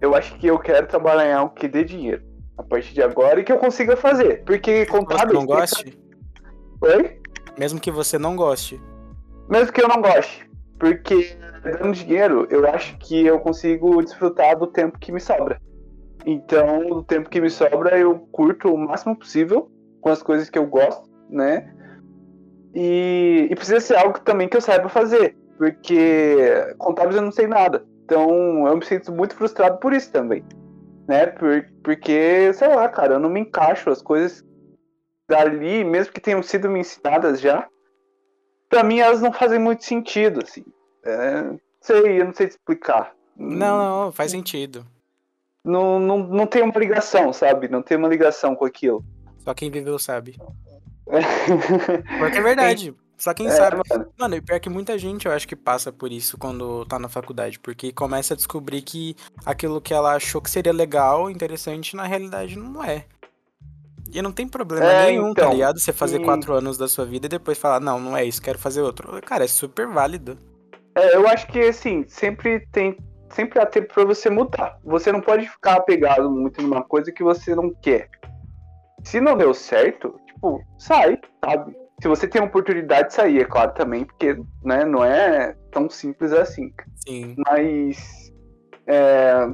eu 0.00 0.14
acho 0.14 0.36
que 0.36 0.46
eu 0.46 0.58
quero 0.58 0.86
trabalhar 0.86 1.26
em 1.26 1.32
algo 1.32 1.54
que 1.54 1.66
dê 1.66 1.82
dinheiro 1.82 2.22
a 2.56 2.62
partir 2.62 2.92
de 2.92 3.02
agora 3.02 3.40
e 3.40 3.44
que 3.44 3.52
eu 3.52 3.58
consiga 3.58 3.96
fazer. 3.96 4.44
Porque. 4.44 4.86
Você 4.86 5.32
não 5.32 5.46
goste? 5.46 5.98
Oi? 6.80 7.20
Mesmo 7.58 7.80
que 7.80 7.90
você 7.90 8.18
não 8.18 8.36
goste. 8.36 8.80
Mesmo 9.48 9.72
que 9.72 9.82
eu 9.82 9.88
não 9.88 10.00
goste. 10.00 10.48
Porque 10.78 11.36
dando 11.62 11.92
dinheiro, 11.92 12.46
eu 12.50 12.66
acho 12.68 12.96
que 12.98 13.26
eu 13.26 13.38
consigo 13.40 14.02
desfrutar 14.02 14.58
do 14.58 14.66
tempo 14.66 14.98
que 14.98 15.12
me 15.12 15.20
sobra. 15.20 15.60
Então, 16.30 16.86
do 16.88 17.02
tempo 17.02 17.30
que 17.30 17.40
me 17.40 17.48
sobra, 17.48 17.98
eu 17.98 18.18
curto 18.32 18.72
o 18.72 18.78
máximo 18.78 19.16
possível 19.16 19.70
com 20.00 20.10
as 20.10 20.22
coisas 20.22 20.50
que 20.50 20.58
eu 20.58 20.66
gosto, 20.66 21.08
né? 21.30 21.74
E, 22.74 23.48
e 23.50 23.54
precisa 23.54 23.80
ser 23.80 23.96
algo 23.96 24.20
também 24.20 24.48
que 24.48 24.56
eu 24.56 24.60
saiba 24.60 24.88
fazer. 24.88 25.36
Porque 25.56 26.74
contábeis 26.76 27.16
eu 27.16 27.22
não 27.22 27.32
sei 27.32 27.46
nada. 27.46 27.84
Então, 28.04 28.66
eu 28.66 28.76
me 28.76 28.84
sinto 28.84 29.10
muito 29.12 29.34
frustrado 29.34 29.78
por 29.78 29.92
isso 29.92 30.12
também 30.12 30.44
né? 31.08 31.26
Por, 31.26 31.66
porque, 31.82 32.52
sei 32.52 32.68
lá, 32.68 32.86
cara, 32.88 33.14
eu 33.14 33.18
não 33.18 33.30
me 33.30 33.40
encaixo. 33.40 33.88
As 33.88 34.02
coisas 34.02 34.44
dali, 35.28 35.82
mesmo 35.82 36.12
que 36.12 36.20
tenham 36.20 36.42
sido 36.42 36.68
me 36.68 36.80
ensinadas 36.80 37.40
já, 37.40 37.66
para 38.68 38.84
mim 38.84 38.98
elas 38.98 39.22
não 39.22 39.32
fazem 39.32 39.58
muito 39.58 39.84
sentido, 39.84 40.40
assim. 40.44 40.64
É, 41.04 41.58
sei, 41.80 42.20
eu 42.20 42.26
não 42.26 42.34
sei 42.34 42.46
te 42.48 42.50
explicar. 42.50 43.14
Não, 43.34 43.78
não, 43.78 44.12
faz 44.12 44.30
sentido. 44.30 44.84
Não, 45.68 46.00
não, 46.00 46.18
não 46.18 46.46
tem 46.46 46.62
uma 46.62 46.78
ligação, 46.78 47.32
sabe? 47.32 47.68
Não 47.68 47.82
tem 47.82 47.98
uma 47.98 48.08
ligação 48.08 48.56
com 48.56 48.64
aquilo. 48.64 49.04
Só 49.44 49.52
quem 49.52 49.70
viveu 49.70 49.98
sabe. 49.98 50.38
Porque 52.18 52.38
é 52.38 52.42
verdade. 52.42 52.94
Só 53.18 53.34
quem 53.34 53.48
é, 53.48 53.50
sabe. 53.50 53.82
Mano. 53.90 54.06
mano, 54.18 54.36
e 54.36 54.40
pior 54.40 54.58
que 54.60 54.70
muita 54.70 54.96
gente 54.96 55.26
eu 55.26 55.32
acho 55.32 55.46
que 55.46 55.56
passa 55.56 55.92
por 55.92 56.10
isso 56.10 56.38
quando 56.38 56.86
tá 56.86 56.98
na 56.98 57.08
faculdade. 57.08 57.58
Porque 57.58 57.92
começa 57.92 58.32
a 58.32 58.36
descobrir 58.36 58.80
que 58.80 59.14
aquilo 59.44 59.80
que 59.80 59.92
ela 59.92 60.14
achou 60.14 60.40
que 60.40 60.48
seria 60.48 60.72
legal, 60.72 61.30
interessante, 61.30 61.94
na 61.94 62.04
realidade 62.04 62.56
não 62.56 62.82
é. 62.82 63.04
E 64.10 64.22
não 64.22 64.32
tem 64.32 64.48
problema 64.48 64.86
é, 64.86 65.06
nenhum, 65.08 65.34
tá 65.34 65.42
então, 65.42 65.48
tá 65.48 65.54
ligado? 65.54 65.78
Você 65.78 65.92
fazer 65.92 66.20
quatro 66.20 66.54
anos 66.54 66.78
da 66.78 66.88
sua 66.88 67.04
vida 67.04 67.26
e 67.26 67.28
depois 67.28 67.58
falar, 67.58 67.78
não, 67.78 68.00
não 68.00 68.16
é 68.16 68.24
isso, 68.24 68.40
quero 68.40 68.58
fazer 68.58 68.80
outro. 68.80 69.20
Cara, 69.20 69.44
é 69.44 69.48
super 69.48 69.86
válido. 69.86 70.38
É, 70.94 71.14
eu 71.14 71.28
acho 71.28 71.46
que 71.48 71.60
assim, 71.60 72.06
sempre 72.08 72.66
tem. 72.72 72.96
Sempre 73.30 73.60
há 73.60 73.66
tempo 73.66 73.92
pra 73.92 74.04
você 74.04 74.30
mudar. 74.30 74.78
Você 74.84 75.12
não 75.12 75.20
pode 75.20 75.48
ficar 75.48 75.74
apegado 75.74 76.30
muito 76.30 76.62
numa 76.62 76.82
coisa 76.82 77.12
que 77.12 77.22
você 77.22 77.54
não 77.54 77.72
quer. 77.74 78.08
Se 79.04 79.20
não 79.20 79.36
deu 79.36 79.54
certo, 79.54 80.18
tipo, 80.26 80.62
sai, 80.78 81.18
sabe? 81.44 81.76
se 82.00 82.06
você 82.06 82.28
tem 82.28 82.40
a 82.40 82.44
oportunidade 82.44 83.08
de 83.08 83.14
sair, 83.14 83.40
é 83.40 83.44
claro 83.44 83.72
também, 83.74 84.04
porque 84.04 84.40
né, 84.62 84.84
não 84.84 85.04
é 85.04 85.56
tão 85.70 85.90
simples 85.90 86.32
assim. 86.32 86.72
Sim. 87.06 87.34
Mas 87.46 88.32
é, 88.86 89.50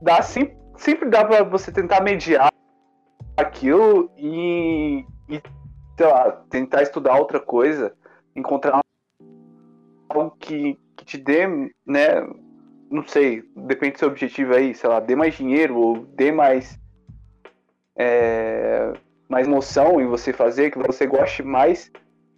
dá, 0.00 0.22
sempre, 0.22 0.56
sempre 0.76 1.10
dá 1.10 1.24
para 1.24 1.44
você 1.44 1.70
tentar 1.70 2.00
mediar 2.00 2.50
aquilo 3.36 4.10
e, 4.16 5.04
e, 5.28 5.42
sei 5.96 6.06
lá, 6.06 6.32
tentar 6.48 6.82
estudar 6.82 7.18
outra 7.18 7.38
coisa, 7.38 7.94
encontrar 8.34 8.80
algo 10.08 10.36
que 10.38 10.78
te 11.10 11.18
dê, 11.18 11.46
né? 11.84 12.26
Não 12.90 13.06
sei, 13.06 13.42
depende 13.56 13.94
do 13.94 13.98
seu 13.98 14.08
objetivo 14.08 14.54
aí, 14.54 14.74
sei 14.74 14.88
lá, 14.88 15.00
dê 15.00 15.16
mais 15.16 15.34
dinheiro 15.34 15.76
ou 15.76 16.04
dê 16.04 16.30
mais. 16.30 16.78
É, 17.96 18.92
mais 19.28 19.46
emoção 19.46 20.00
em 20.00 20.06
você 20.06 20.32
fazer, 20.32 20.70
que 20.70 20.78
você 20.78 21.06
goste 21.06 21.42
mais. 21.42 21.90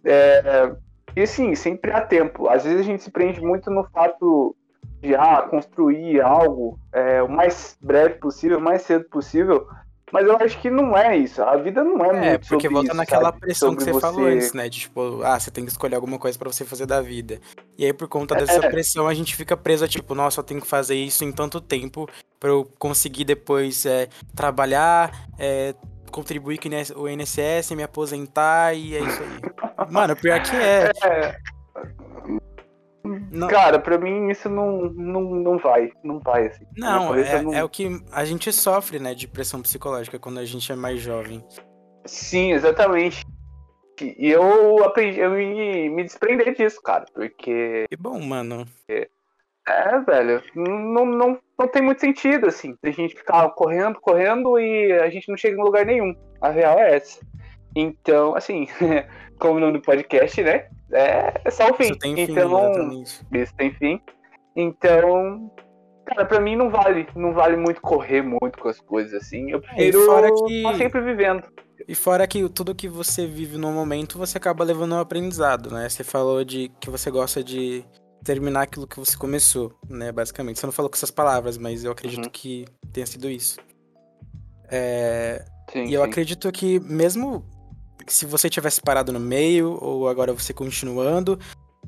É, 0.03 0.75
e 1.15 1.21
assim, 1.21 1.55
sempre 1.55 1.91
há 1.91 2.01
tempo. 2.01 2.49
Às 2.49 2.63
vezes 2.65 2.81
a 2.81 2.83
gente 2.83 3.03
se 3.03 3.11
prende 3.11 3.41
muito 3.41 3.69
no 3.71 3.83
fato 3.85 4.55
de 4.99 5.15
ah, 5.15 5.43
construir 5.49 6.21
algo 6.21 6.77
é, 6.91 7.21
o 7.21 7.29
mais 7.29 7.77
breve 7.81 8.15
possível, 8.15 8.57
o 8.57 8.61
mais 8.61 8.81
cedo 8.81 9.05
possível. 9.05 9.67
Mas 10.13 10.27
eu 10.27 10.37
acho 10.37 10.61
que 10.61 10.69
não 10.69 10.95
é 10.95 11.17
isso. 11.17 11.41
A 11.41 11.57
vida 11.57 11.83
não 11.83 12.05
é, 12.05 12.09
é 12.09 12.29
muito 12.29 12.47
porque 12.47 12.69
volta 12.69 12.89
isso, 12.89 12.95
naquela 12.95 13.31
sabe? 13.31 13.39
pressão 13.39 13.69
sobre 13.69 13.83
que 13.83 13.91
você, 13.91 13.93
você, 13.93 13.99
falou 13.99 14.25
antes, 14.27 14.53
né? 14.53 14.69
De 14.69 14.81
tipo, 14.81 15.23
ah, 15.23 15.39
você 15.39 15.49
tem 15.49 15.65
que 15.65 15.71
escolher 15.71 15.95
alguma 15.95 16.19
coisa 16.19 16.37
para 16.37 16.51
você 16.51 16.63
fazer 16.63 16.85
da 16.85 17.01
vida. 17.01 17.41
E 17.75 17.83
aí, 17.83 17.91
por 17.91 18.07
conta 18.07 18.35
dessa 18.35 18.63
é. 18.63 18.69
pressão, 18.69 19.07
a 19.07 19.13
gente 19.15 19.35
fica 19.35 19.57
preso 19.57 19.83
a 19.83 19.87
tipo, 19.87 20.13
nossa, 20.13 20.39
eu 20.39 20.43
tenho 20.43 20.61
que 20.61 20.67
fazer 20.67 20.93
isso 20.93 21.25
em 21.25 21.31
tanto 21.31 21.59
tempo 21.59 22.07
para 22.39 22.51
eu 22.51 22.63
conseguir 22.77 23.25
depois 23.25 23.87
é, 23.87 24.07
trabalhar, 24.35 25.27
é, 25.39 25.73
contribuir 26.11 26.59
com 26.59 26.69
o 27.01 27.09
INSS, 27.09 27.71
me 27.71 27.81
aposentar 27.81 28.75
e 28.75 28.95
é 28.95 28.99
isso 28.99 29.19
aí. 29.19 29.89
Mano, 29.89 30.15
pior 30.15 30.43
que 30.43 30.55
é. 30.55 30.91
é. 31.05 31.35
Não. 33.03 33.47
Cara, 33.47 33.79
pra 33.79 33.97
mim 33.97 34.29
isso 34.29 34.49
não, 34.49 34.83
não, 34.93 35.21
não 35.21 35.57
vai. 35.57 35.91
Não 36.03 36.19
vai, 36.19 36.47
assim. 36.47 36.65
Não, 36.77 37.13
é, 37.13 37.41
não, 37.41 37.53
é 37.53 37.63
o 37.63 37.69
que 37.69 38.01
a 38.11 38.23
gente 38.23 38.51
sofre, 38.53 38.97
né, 38.97 39.13
de 39.13 39.27
pressão 39.27 39.61
psicológica 39.61 40.17
quando 40.17 40.39
a 40.39 40.45
gente 40.45 40.71
é 40.71 40.75
mais 40.75 41.01
jovem. 41.01 41.45
Sim, 42.05 42.53
exatamente. 42.53 43.25
E 44.01 44.29
eu 44.29 44.83
aprendi, 44.83 45.19
eu 45.19 45.31
me, 45.31 45.89
me 45.89 46.03
desprender 46.03 46.55
disso, 46.55 46.81
cara, 46.81 47.05
porque. 47.13 47.85
Que 47.89 47.97
bom, 47.97 48.19
mano. 48.19 48.65
É, 48.87 49.07
é, 49.67 49.99
velho, 49.99 50.43
não, 50.55 51.05
não, 51.05 51.39
não 51.57 51.67
tem 51.67 51.81
muito 51.81 52.01
sentido, 52.01 52.47
assim, 52.47 52.75
a 52.83 52.89
gente 52.89 53.15
ficar 53.15 53.47
correndo, 53.51 53.99
correndo 54.01 54.59
e 54.59 54.91
a 54.93 55.09
gente 55.09 55.29
não 55.29 55.37
chega 55.37 55.57
em 55.57 55.63
lugar 55.63 55.85
nenhum. 55.85 56.15
A 56.41 56.49
real 56.49 56.77
é 56.79 56.95
essa. 56.95 57.19
Então, 57.75 58.35
assim, 58.35 58.67
como 59.39 59.55
o 59.55 59.59
nome 59.59 59.73
do 59.73 59.81
podcast, 59.81 60.41
né? 60.41 60.67
É, 60.91 61.41
é 61.43 61.51
só 61.51 61.69
o 61.69 61.73
fim. 61.73 61.85
Isso 61.85 61.99
tem 61.99 62.15
fim, 62.15 62.31
então, 62.31 63.03
Isso 63.33 63.55
tem 63.55 63.73
fim. 63.73 64.01
Então, 64.55 65.51
cara, 66.05 66.25
pra 66.25 66.39
mim 66.39 66.55
não 66.55 66.69
vale, 66.69 67.07
não 67.15 67.33
vale 67.33 67.57
muito 67.57 67.81
correr 67.81 68.21
muito 68.21 68.59
com 68.59 68.69
as 68.69 68.79
coisas, 68.79 69.13
assim. 69.13 69.51
Eu 69.51 69.57
é, 69.57 69.61
prefiro 69.61 70.25
é, 70.25 70.31
que... 70.31 70.77
sempre 70.77 71.01
vivendo. 71.01 71.43
E 71.87 71.95
fora 71.95 72.27
que 72.27 72.47
tudo 72.49 72.75
que 72.75 72.87
você 72.87 73.25
vive 73.25 73.57
no 73.57 73.71
momento, 73.71 74.17
você 74.17 74.37
acaba 74.37 74.63
levando 74.63 74.93
um 74.93 74.99
aprendizado, 74.99 75.71
né? 75.71 75.89
Você 75.89 76.03
falou 76.03 76.43
de 76.43 76.71
que 76.79 76.89
você 76.89 77.09
gosta 77.09 77.43
de 77.43 77.83
terminar 78.23 78.61
aquilo 78.61 78.87
que 78.87 78.99
você 78.99 79.17
começou, 79.17 79.73
né? 79.89 80.11
Basicamente. 80.11 80.59
Você 80.59 80.65
não 80.65 80.73
falou 80.73 80.89
com 80.89 80.95
essas 80.95 81.11
palavras, 81.11 81.57
mas 81.57 81.83
eu 81.83 81.91
acredito 81.91 82.25
uhum. 82.25 82.31
que 82.31 82.65
tenha 82.91 83.05
sido 83.05 83.29
isso. 83.29 83.57
É... 84.69 85.43
Sim, 85.71 85.85
e 85.85 85.93
eu 85.93 86.03
sim. 86.03 86.09
acredito 86.09 86.51
que 86.51 86.79
mesmo 86.79 87.45
se 88.07 88.25
você 88.25 88.49
tivesse 88.49 88.81
parado 88.81 89.11
no 89.11 89.19
meio, 89.19 89.77
ou 89.81 90.07
agora 90.07 90.33
você 90.33 90.53
continuando, 90.53 91.39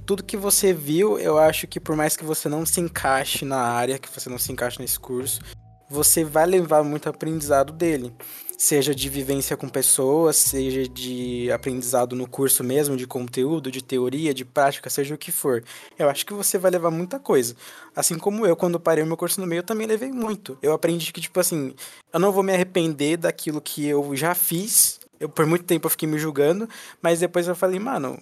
tudo 0.06 0.24
que 0.24 0.38
você 0.38 0.74
viu, 0.74 1.18
eu 1.20 1.38
acho 1.38 1.68
que 1.68 1.80
por 1.80 1.96
mais 1.96 2.16
que 2.16 2.24
você 2.24 2.48
não 2.48 2.66
se 2.66 2.80
encaixe 2.80 3.46
na 3.46 3.60
área, 3.60 4.00
que 4.00 4.10
você 4.10 4.30
não 4.30 4.38
se 4.38 4.52
encaixe 4.52 4.80
nesse 4.80 5.00
curso, 5.00 5.42
você 5.90 6.24
vai 6.24 6.46
levar 6.46 6.84
muito 6.84 7.10
aprendizado 7.10 7.72
dele 7.72 8.14
seja 8.58 8.96
de 8.96 9.10
vivência 9.10 9.58
com 9.58 9.68
pessoas, 9.68 10.36
seja 10.36 10.88
de 10.88 11.52
aprendizado 11.52 12.16
no 12.16 12.28
curso 12.28 12.64
mesmo, 12.64 12.96
de 12.96 13.06
conteúdo, 13.06 13.72
de 13.72 13.84
teoria, 13.84 14.34
de 14.34 14.46
prática, 14.46 14.90
seja 14.90 15.16
o 15.16 15.18
que 15.18 15.32
for. 15.32 15.64
Eu 15.98 16.10
acho 16.10 16.26
que 16.26 16.34
você 16.34 16.58
vai 16.58 16.72
levar 16.72 16.92
muita 16.92 17.20
coisa. 17.20 17.56
Assim 17.96 18.18
como 18.18 18.46
eu, 18.46 18.56
quando 18.56 18.80
parei 18.80 19.04
o 19.04 19.08
meu 19.08 19.18
curso 19.18 19.40
no 19.42 19.48
meio, 19.48 19.60
eu 19.60 19.64
também 19.64 19.88
levei 19.88 20.12
muito. 20.12 20.58
Eu 20.62 20.74
aprendi 20.74 21.12
que, 21.12 21.22
tipo 21.22 21.40
assim, 21.40 21.74
eu 22.14 22.20
não 22.20 22.32
vou 22.32 22.44
me 22.44 22.54
arrepender 22.54 23.18
daquilo 23.18 23.62
que 23.62 23.86
eu 23.86 24.16
já 24.16 24.34
fiz. 24.34 25.00
Eu, 25.20 25.30
por 25.30 25.46
muito 25.46 25.66
tempo 25.66 25.86
eu 25.86 25.90
fiquei 25.92 26.08
me 26.08 26.18
julgando, 26.18 26.68
mas 27.02 27.20
depois 27.20 27.48
eu 27.48 27.56
falei, 27.56 27.80
mano, 27.80 28.22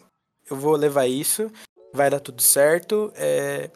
eu 0.49 0.55
vou 0.55 0.75
levar 0.75 1.07
isso, 1.07 1.51
vai 1.93 2.09
dar 2.09 2.19
tudo 2.19 2.41
certo. 2.41 3.11
É... 3.15 3.69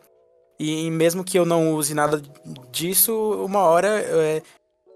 E 0.60 0.90
mesmo 0.90 1.24
que 1.24 1.38
eu 1.38 1.46
não 1.46 1.76
use 1.76 1.94
nada 1.94 2.22
disso, 2.72 3.14
uma 3.46 3.60
hora 3.60 3.88
é, 3.88 4.42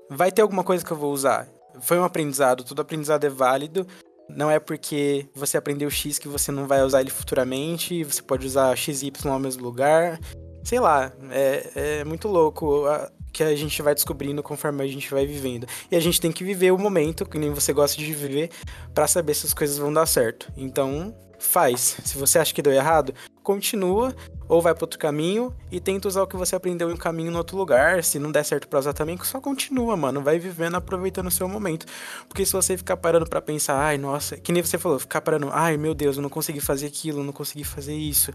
vai 0.10 0.32
ter 0.32 0.42
alguma 0.42 0.64
coisa 0.64 0.84
que 0.84 0.92
eu 0.92 0.98
vou 0.98 1.14
usar. 1.14 1.48
Foi 1.82 2.00
um 2.00 2.04
aprendizado, 2.04 2.64
todo 2.64 2.82
aprendizado 2.82 3.24
é 3.26 3.30
válido. 3.30 3.86
Não 4.28 4.50
é 4.50 4.60
porque 4.60 5.28
você 5.36 5.58
aprendeu 5.58 5.90
X 5.90 6.18
que 6.18 6.28
você 6.28 6.52
não 6.52 6.66
vai 6.66 6.82
usar 6.82 7.02
ele 7.02 7.12
futuramente, 7.12 8.04
você 8.04 8.22
pode 8.22 8.48
usar 8.48 8.76
XY 8.76 9.12
no 9.26 9.40
mesmo 9.40 9.62
lugar. 9.62 10.20
Sei 10.64 10.80
lá, 10.80 11.12
é, 11.30 12.00
é 12.00 12.04
muito 12.04 12.28
louco 12.28 12.86
que 13.32 13.44
a 13.44 13.56
gente 13.56 13.82
vai 13.82 13.94
descobrindo 13.94 14.44
conforme 14.44 14.84
a 14.84 14.88
gente 14.88 15.10
vai 15.10 15.26
vivendo. 15.26 15.68
E 15.90 15.96
a 15.96 16.00
gente 16.00 16.20
tem 16.20 16.32
que 16.32 16.44
viver 16.44 16.72
o 16.72 16.78
momento, 16.78 17.26
que 17.26 17.38
nem 17.38 17.52
você 17.52 17.74
gosta 17.74 17.98
de 17.98 18.14
viver, 18.14 18.50
para 18.94 19.08
saber 19.08 19.34
se 19.34 19.46
as 19.46 19.54
coisas 19.54 19.78
vão 19.78 19.92
dar 19.92 20.06
certo. 20.06 20.52
Então, 20.58 21.16
faz. 21.42 21.98
Se 22.06 22.18
você 22.18 22.40
acha 22.40 22.54
que 22.54 22.62
deu 22.62 22.72
errado, 22.72 23.14
continua 23.44 24.16
ou 24.48 24.62
vai 24.62 24.74
para 24.74 24.84
outro 24.84 25.00
caminho 25.00 25.54
e 25.72 25.80
tenta 25.80 26.08
usar 26.08 26.22
o 26.22 26.28
que 26.28 26.36
você 26.36 26.56
aprendeu 26.56 26.90
em 26.90 26.94
um 26.94 26.98
caminho 26.98 27.32
no 27.32 27.38
outro 27.38 27.58
lugar. 27.58 28.04
Se 28.04 28.20
não 28.20 28.32
der 28.32 28.44
certo 28.44 28.68
para 28.68 28.80
usar 28.80 28.94
também, 28.94 29.18
só 29.24 29.42
continua, 29.42 29.98
mano. 29.98 30.22
Vai 30.22 30.38
vivendo, 30.38 30.76
aproveitando 30.76 31.28
o 31.28 31.32
seu 31.32 31.48
momento. 31.48 31.86
Porque 32.28 32.46
se 32.46 32.54
você 32.54 32.78
ficar 32.78 32.98
parando 32.98 33.28
para 33.28 33.42
pensar, 33.42 33.78
ai, 33.78 33.98
nossa, 33.98 34.38
que 34.38 34.52
nem 34.52 34.62
você 34.62 34.78
falou, 34.78 35.00
ficar 35.00 35.22
parando, 35.22 35.50
ai, 35.52 35.78
meu 35.78 35.94
Deus, 35.94 36.18
eu 36.18 36.22
não 36.22 36.30
consegui 36.30 36.62
fazer 36.62 36.88
aquilo, 36.88 37.24
não 37.24 37.34
consegui 37.34 37.64
fazer 37.64 37.96
isso. 37.96 38.32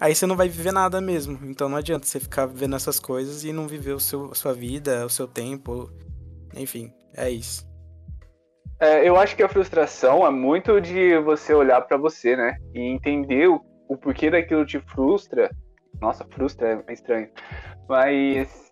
Aí 0.00 0.14
você 0.14 0.26
não 0.26 0.36
vai 0.36 0.48
viver 0.48 0.72
nada 0.72 1.00
mesmo. 1.00 1.38
Então 1.44 1.68
não 1.68 1.76
adianta 1.76 2.06
você 2.06 2.20
ficar 2.20 2.46
vivendo 2.46 2.76
essas 2.76 3.00
coisas 3.00 3.44
e 3.44 3.52
não 3.52 3.66
viver 3.66 3.92
o 3.92 4.00
seu, 4.00 4.30
a 4.30 4.34
sua 4.34 4.54
vida, 4.54 5.04
o 5.04 5.10
seu 5.10 5.26
tempo. 5.26 5.90
Enfim, 6.54 6.92
é 7.16 7.30
isso. 7.30 7.66
É, 8.80 9.06
eu 9.06 9.16
acho 9.16 9.34
que 9.34 9.42
a 9.42 9.48
frustração 9.48 10.24
é 10.24 10.30
muito 10.30 10.80
de 10.80 11.18
você 11.18 11.52
olhar 11.52 11.80
para 11.80 11.96
você, 11.96 12.36
né? 12.36 12.56
E 12.72 12.80
entender 12.80 13.48
o, 13.48 13.60
o 13.88 13.96
porquê 13.96 14.30
daquilo 14.30 14.64
te 14.64 14.78
frustra. 14.80 15.50
Nossa, 16.00 16.24
frustra 16.30 16.84
é 16.86 16.92
estranho. 16.92 17.28
Mas 17.88 18.70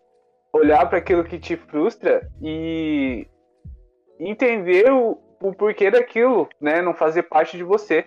olhar 0.52 0.88
para 0.88 0.98
aquilo 0.98 1.24
que 1.24 1.40
te 1.40 1.56
frustra 1.56 2.28
e 2.40 3.26
entender 4.20 4.92
o, 4.92 5.18
o 5.42 5.52
porquê 5.52 5.90
daquilo, 5.90 6.48
né? 6.60 6.80
Não 6.80 6.94
fazer 6.94 7.24
parte 7.24 7.56
de 7.56 7.64
você, 7.64 8.04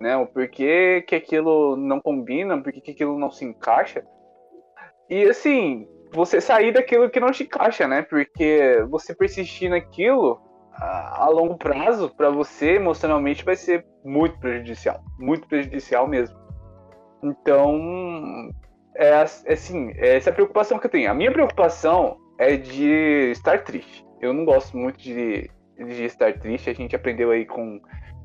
né? 0.00 0.16
O 0.16 0.26
porquê 0.26 1.02
que 1.06 1.14
aquilo 1.14 1.76
não 1.76 2.00
combina, 2.00 2.60
porquê 2.60 2.80
que 2.80 2.90
aquilo 2.92 3.18
não 3.18 3.30
se 3.30 3.44
encaixa. 3.44 4.04
E 5.08 5.24
assim, 5.24 5.88
você 6.12 6.40
sair 6.40 6.72
daquilo 6.72 7.10
que 7.10 7.20
não 7.20 7.30
te 7.30 7.44
encaixa, 7.44 7.86
né? 7.86 8.02
Porque 8.02 8.84
você 8.88 9.14
persistir 9.14 9.70
naquilo 9.70 10.40
a 10.80 11.28
longo 11.28 11.56
prazo, 11.56 12.08
para 12.16 12.30
você 12.30 12.74
emocionalmente, 12.74 13.44
vai 13.44 13.56
ser 13.56 13.84
muito 14.04 14.38
prejudicial. 14.38 15.02
Muito 15.18 15.48
prejudicial 15.48 16.06
mesmo. 16.06 16.38
Então, 17.22 18.50
é, 18.94 19.08
é 19.08 19.52
assim, 19.52 19.92
essa 19.96 20.30
é 20.30 20.32
a 20.32 20.34
preocupação 20.34 20.78
que 20.78 20.86
eu 20.86 20.90
tenho. 20.90 21.10
A 21.10 21.14
minha 21.14 21.32
preocupação 21.32 22.16
é 22.38 22.56
de 22.56 23.30
estar 23.32 23.64
triste. 23.64 24.06
Eu 24.20 24.32
não 24.32 24.44
gosto 24.44 24.76
muito 24.76 24.98
de, 24.98 25.50
de 25.76 26.04
estar 26.04 26.32
triste. 26.38 26.70
A 26.70 26.74
gente 26.74 26.94
aprendeu 26.94 27.32
aí 27.32 27.44
com 27.44 27.80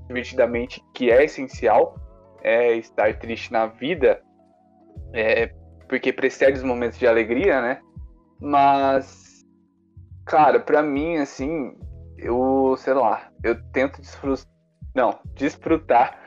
divertidamente 0.08 0.84
que 0.94 1.12
é 1.12 1.24
essencial 1.24 1.96
é 2.42 2.76
estar 2.76 3.18
triste 3.20 3.52
na 3.52 3.68
vida, 3.68 4.22
é, 5.14 5.48
porque 5.88 6.12
precede 6.12 6.58
os 6.58 6.64
momentos 6.64 7.00
de 7.00 7.08
alegria, 7.08 7.62
né? 7.62 7.80
Mas, 8.40 9.46
cara, 10.26 10.60
para 10.60 10.82
mim, 10.84 11.18
assim, 11.18 11.74
eu, 12.18 12.76
sei 12.78 12.94
lá, 12.94 13.30
eu 13.44 13.56
tento 13.72 14.02
desfrutar, 14.02 14.46
não, 14.94 15.18
desfrutar 15.36 16.20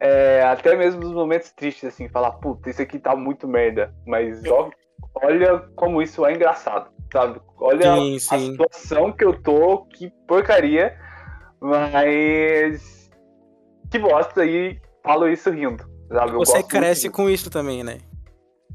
é, 0.00 0.42
até 0.42 0.76
mesmo 0.76 1.00
nos 1.00 1.12
momentos 1.12 1.50
tristes, 1.52 1.84
assim, 1.84 2.08
falar, 2.08 2.32
puta, 2.32 2.70
isso 2.70 2.82
aqui 2.82 2.98
tá 2.98 3.16
muito 3.16 3.48
merda, 3.48 3.94
mas 4.06 4.44
ó, 4.46 4.70
olha 5.14 5.58
como 5.74 6.02
isso 6.02 6.24
é 6.26 6.34
engraçado, 6.34 6.90
sabe? 7.12 7.40
Olha 7.58 7.94
sim, 7.96 8.18
sim. 8.18 8.34
a 8.34 8.38
situação 8.38 9.12
que 9.12 9.24
eu 9.24 9.40
tô, 9.42 9.86
que 9.86 10.10
porcaria, 10.28 10.96
mas 11.60 13.03
que 13.94 13.98
bosta 14.00 14.44
e 14.44 14.80
falo 15.04 15.28
isso 15.28 15.48
rindo, 15.50 15.84
sabe? 16.08 16.32
Eu 16.32 16.38
Você 16.38 16.62
cresce 16.64 17.08
com 17.08 17.30
isso 17.30 17.48
também, 17.48 17.84
né? 17.84 17.98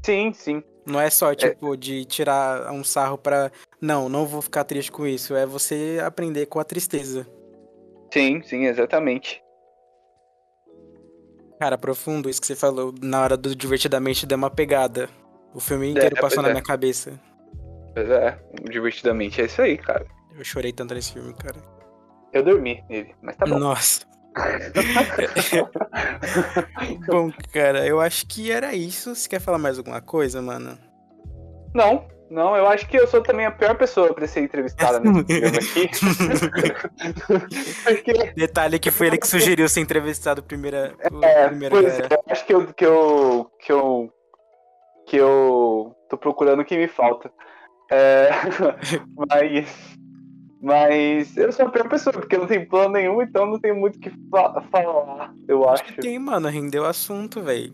Sim, 0.02 0.32
sim. 0.32 0.62
Não 0.86 0.98
é 0.98 1.10
só, 1.10 1.32
é. 1.32 1.34
tipo, 1.34 1.74
é. 1.74 1.76
de 1.76 2.06
tirar 2.06 2.72
um 2.72 2.82
sarro 2.82 3.18
pra. 3.18 3.52
Não, 3.82 4.08
não 4.08 4.24
vou 4.24 4.40
ficar 4.40 4.64
triste 4.64 4.90
com 4.90 5.06
isso. 5.06 5.34
É 5.34 5.44
você 5.44 6.00
aprender 6.02 6.46
com 6.46 6.58
a 6.58 6.64
tristeza. 6.64 7.26
Sim, 8.10 8.42
sim, 8.42 8.64
exatamente. 8.64 9.42
Cara, 11.60 11.76
profundo 11.76 12.30
isso 12.30 12.40
que 12.40 12.46
você 12.46 12.56
falou. 12.56 12.94
Na 13.02 13.20
hora 13.22 13.36
do 13.36 13.54
Divertidamente 13.54 14.24
deu 14.24 14.38
uma 14.38 14.50
pegada. 14.50 15.06
O 15.54 15.60
filme 15.60 15.88
é, 15.88 15.90
inteiro 15.90 16.16
é, 16.16 16.20
passou 16.20 16.42
na 16.42 16.48
é. 16.48 16.52
minha 16.52 16.64
cabeça. 16.64 17.20
Pois 17.94 18.08
é, 18.08 18.38
Divertidamente 18.70 19.42
é 19.42 19.44
isso 19.44 19.60
aí, 19.60 19.76
cara. 19.76 20.06
Eu 20.34 20.44
chorei 20.44 20.72
tanto 20.72 20.94
nesse 20.94 21.12
filme, 21.12 21.34
cara. 21.34 21.56
Eu 22.32 22.42
dormi 22.42 22.82
nele, 22.88 23.14
mas 23.20 23.36
tá 23.36 23.44
bom. 23.44 23.58
Nossa. 23.58 24.09
Bom, 27.06 27.30
cara, 27.52 27.86
eu 27.86 28.00
acho 28.00 28.26
que 28.26 28.50
era 28.50 28.74
isso. 28.74 29.14
Você 29.14 29.28
quer 29.28 29.40
falar 29.40 29.58
mais 29.58 29.78
alguma 29.78 30.00
coisa, 30.00 30.40
mano? 30.40 30.78
Não, 31.74 32.08
não, 32.30 32.56
eu 32.56 32.66
acho 32.68 32.86
que 32.86 32.96
eu 32.96 33.08
sou 33.08 33.20
também 33.20 33.44
a 33.44 33.50
pior 33.50 33.76
pessoa 33.76 34.14
pra 34.14 34.24
ser 34.26 34.40
entrevistada 34.40 35.00
nesse 35.10 35.24
programa 35.24 35.58
aqui. 35.58 35.90
Porque... 37.84 38.12
Detalhe 38.36 38.78
que 38.78 38.92
foi 38.92 39.08
ele 39.08 39.18
que 39.18 39.26
sugeriu 39.26 39.68
ser 39.68 39.80
entrevistado 39.80 40.42
primeira, 40.42 40.94
é, 41.22 41.48
primeira 41.48 41.74
pois 41.74 41.98
é, 41.98 42.02
eu 42.02 42.22
acho 42.28 42.46
que 42.46 42.54
eu, 42.54 42.72
que 42.72 42.86
eu 42.86 43.50
que 43.58 43.72
eu 43.72 44.12
que 45.08 45.16
eu 45.16 45.92
tô 46.08 46.16
procurando 46.16 46.60
o 46.60 46.64
que 46.64 46.78
me 46.78 46.86
falta. 46.86 47.32
É, 47.90 48.30
mas 49.16 49.98
mas 50.60 51.36
eu 51.36 51.50
sou 51.52 51.66
a 51.66 51.70
pior 51.70 51.88
pessoa, 51.88 52.12
porque 52.12 52.36
não 52.36 52.46
tem 52.46 52.64
plano 52.64 52.94
nenhum, 52.94 53.22
então 53.22 53.46
não 53.46 53.58
tem 53.58 53.72
muito 53.72 53.96
o 53.96 54.00
que 54.00 54.10
fa 54.30 54.60
falar, 54.70 55.32
eu 55.48 55.68
acho. 55.68 55.82
acho. 55.84 55.94
que 55.94 56.00
tem, 56.00 56.18
mano, 56.18 56.48
rendeu 56.48 56.84
assunto, 56.84 57.40
velho. 57.40 57.72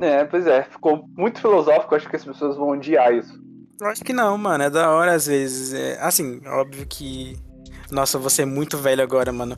É, 0.00 0.24
pois 0.24 0.46
é, 0.46 0.62
ficou 0.62 1.08
muito 1.16 1.40
filosófico, 1.40 1.94
acho 1.94 2.08
que 2.08 2.16
as 2.16 2.24
pessoas 2.24 2.56
vão 2.56 2.68
odiar 2.68 3.12
isso. 3.12 3.40
Eu 3.80 3.86
acho 3.86 4.04
que 4.04 4.12
não, 4.12 4.36
mano, 4.36 4.64
é 4.64 4.70
da 4.70 4.90
hora 4.90 5.12
às 5.12 5.26
vezes. 5.26 5.72
É, 5.72 5.98
assim, 6.00 6.40
óbvio 6.46 6.86
que. 6.86 7.36
Nossa, 7.90 8.18
você 8.18 8.42
é 8.42 8.44
muito 8.44 8.76
velho 8.76 9.02
agora, 9.02 9.32
mano. 9.32 9.56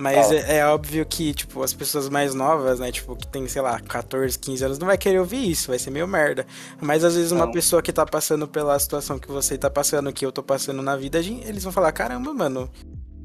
Mas 0.00 0.30
é, 0.30 0.58
é, 0.58 0.66
óbvio 0.66 1.04
que, 1.04 1.34
tipo, 1.34 1.60
as 1.60 1.74
pessoas 1.74 2.08
mais 2.08 2.32
novas, 2.32 2.78
né, 2.78 2.92
tipo, 2.92 3.16
que 3.16 3.26
tem, 3.26 3.48
sei 3.48 3.60
lá, 3.60 3.80
14, 3.80 4.38
15 4.38 4.64
anos, 4.64 4.78
não 4.78 4.86
vai 4.86 4.96
querer 4.96 5.18
ouvir 5.18 5.50
isso, 5.50 5.66
vai 5.66 5.78
ser 5.78 5.90
meio 5.90 6.06
merda. 6.06 6.46
Mas 6.80 7.02
às 7.02 7.16
vezes 7.16 7.32
uma 7.32 7.46
não. 7.46 7.52
pessoa 7.52 7.82
que 7.82 7.92
tá 7.92 8.06
passando 8.06 8.46
pela 8.46 8.78
situação 8.78 9.18
que 9.18 9.26
você 9.26 9.58
tá 9.58 9.68
passando, 9.68 10.12
que 10.12 10.24
eu 10.24 10.30
tô 10.30 10.40
passando 10.40 10.80
na 10.82 10.94
vida, 10.94 11.18
eles 11.18 11.64
vão 11.64 11.72
falar, 11.72 11.90
caramba, 11.90 12.32
mano, 12.32 12.70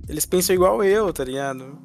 eles 0.10 0.26
pensam 0.26 0.56
igual 0.56 0.84
eu, 0.84 1.14
tá 1.14 1.24
ligado? 1.24 1.78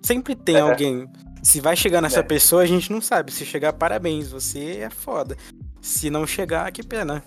Sempre 0.00 0.36
tem 0.36 0.54
é. 0.54 0.60
alguém. 0.60 1.08
Se 1.42 1.60
vai 1.60 1.74
chegar 1.74 2.00
nessa 2.00 2.20
é. 2.20 2.22
pessoa, 2.22 2.62
a 2.62 2.66
gente 2.66 2.92
não 2.92 3.00
sabe. 3.00 3.32
Se 3.32 3.44
chegar, 3.44 3.72
parabéns, 3.72 4.30
você 4.30 4.76
é 4.76 4.90
foda. 4.90 5.36
Se 5.82 6.08
não 6.08 6.24
chegar, 6.24 6.70
que 6.70 6.84
pena. 6.84 7.24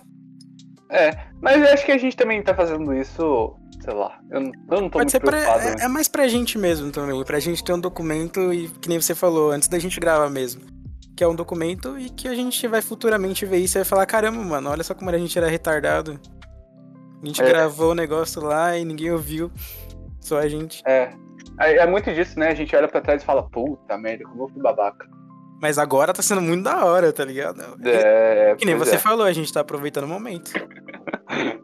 É, 0.94 1.12
mas 1.42 1.62
eu 1.62 1.74
acho 1.74 1.86
que 1.86 1.92
a 1.92 1.98
gente 1.98 2.16
também 2.16 2.42
tá 2.42 2.54
fazendo 2.54 2.94
isso 2.94 3.58
sei 3.84 3.94
lá. 3.94 4.18
Eu, 4.32 4.42
eu 4.42 4.82
não 4.82 4.90
tô 4.90 5.00
Pode 5.00 5.14
muito 5.14 5.20
preocupado. 5.20 5.60
Pra, 5.60 5.82
é, 5.82 5.86
é, 5.86 5.88
mais 5.88 6.08
pra 6.08 6.28
gente 6.28 6.58
mesmo 6.58 6.92
também. 6.92 7.24
Pra 7.24 7.40
gente 7.40 7.64
ter 7.64 7.74
um 7.74 7.80
documento 7.80 8.54
e, 8.54 8.70
que 8.70 8.88
nem 8.88 9.00
você 9.00 9.14
falou, 9.14 9.52
antes 9.52 9.68
da 9.68 9.78
gente 9.78 10.00
gravar 10.00 10.30
mesmo. 10.30 10.62
Que 11.16 11.24
é 11.24 11.28
um 11.28 11.36
documento 11.36 12.00
e 12.00 12.10
que 12.10 12.28
a 12.28 12.34
gente 12.34 12.66
vai 12.68 12.82
futuramente 12.82 13.46
ver 13.46 13.58
isso 13.58 13.78
e 13.78 13.80
vai 13.80 13.86
falar, 13.86 14.06
caramba, 14.06 14.42
mano, 14.42 14.70
olha 14.70 14.84
só 14.84 14.96
como 14.96 15.10
a 15.10 15.18
gente 15.18 15.38
era 15.38 15.48
retardado. 15.48 16.20
A 17.22 17.26
gente 17.26 17.42
é. 17.42 17.46
gravou 17.46 17.92
o 17.92 17.96
negócio 17.96 18.42
lá 18.42 18.78
e 18.78 18.86
ninguém 18.86 19.12
ouviu. 19.12 19.52
Só 20.20 20.40
a 20.40 20.48
gente. 20.48 20.82
É. 20.86 21.14
é. 21.60 21.78
É 21.78 21.86
muito 21.86 22.12
disso, 22.14 22.40
né? 22.40 22.50
A 22.50 22.56
gente 22.56 22.74
olha 22.76 22.88
pra 22.88 23.02
trás 23.02 23.22
e 23.22 23.26
fala, 23.26 23.44
puta 23.50 23.98
merda, 23.98 24.24
como 24.24 24.44
eu 24.44 24.50
fui 24.50 24.62
babaca. 24.62 25.08
Mas 25.64 25.80
agora 25.80 26.12
tá 26.12 26.22
sendo 26.22 26.42
muito 26.42 26.66
da 26.66 26.84
hora, 26.84 27.14
tá 27.14 27.24
ligado? 27.24 27.64
É, 27.86 28.54
que 28.58 28.66
nem 28.66 28.76
você 28.76 28.96
é. 28.96 28.98
falou, 28.98 29.26
a 29.26 29.32
gente 29.32 29.52
tá 29.54 29.62
aproveitando 29.62 30.04
o 30.04 30.08
momento. 30.10 30.52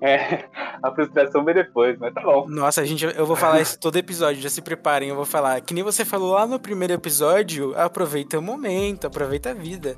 É, 0.01 0.45
a 0.81 0.91
frustração 0.95 1.45
vem 1.45 1.53
depois, 1.53 1.95
mas 1.99 2.12
tá 2.13 2.21
bom. 2.21 2.47
Nossa, 2.47 2.81
a 2.81 2.85
gente, 2.85 3.05
eu 3.05 3.25
vou 3.25 3.35
falar 3.35 3.62
isso 3.62 3.79
todo 3.79 3.97
episódio, 3.97 4.41
já 4.41 4.49
se 4.49 4.62
preparem, 4.63 5.09
eu 5.09 5.15
vou 5.15 5.25
falar. 5.25 5.62
Que 5.62 5.75
nem 5.75 5.83
você 5.83 6.03
falou 6.03 6.31
lá 6.31 6.47
no 6.47 6.59
primeiro 6.59 6.93
episódio, 6.93 7.77
aproveita 7.77 8.39
o 8.39 8.41
momento, 8.41 9.05
aproveita 9.05 9.51
a 9.51 9.53
vida. 9.53 9.95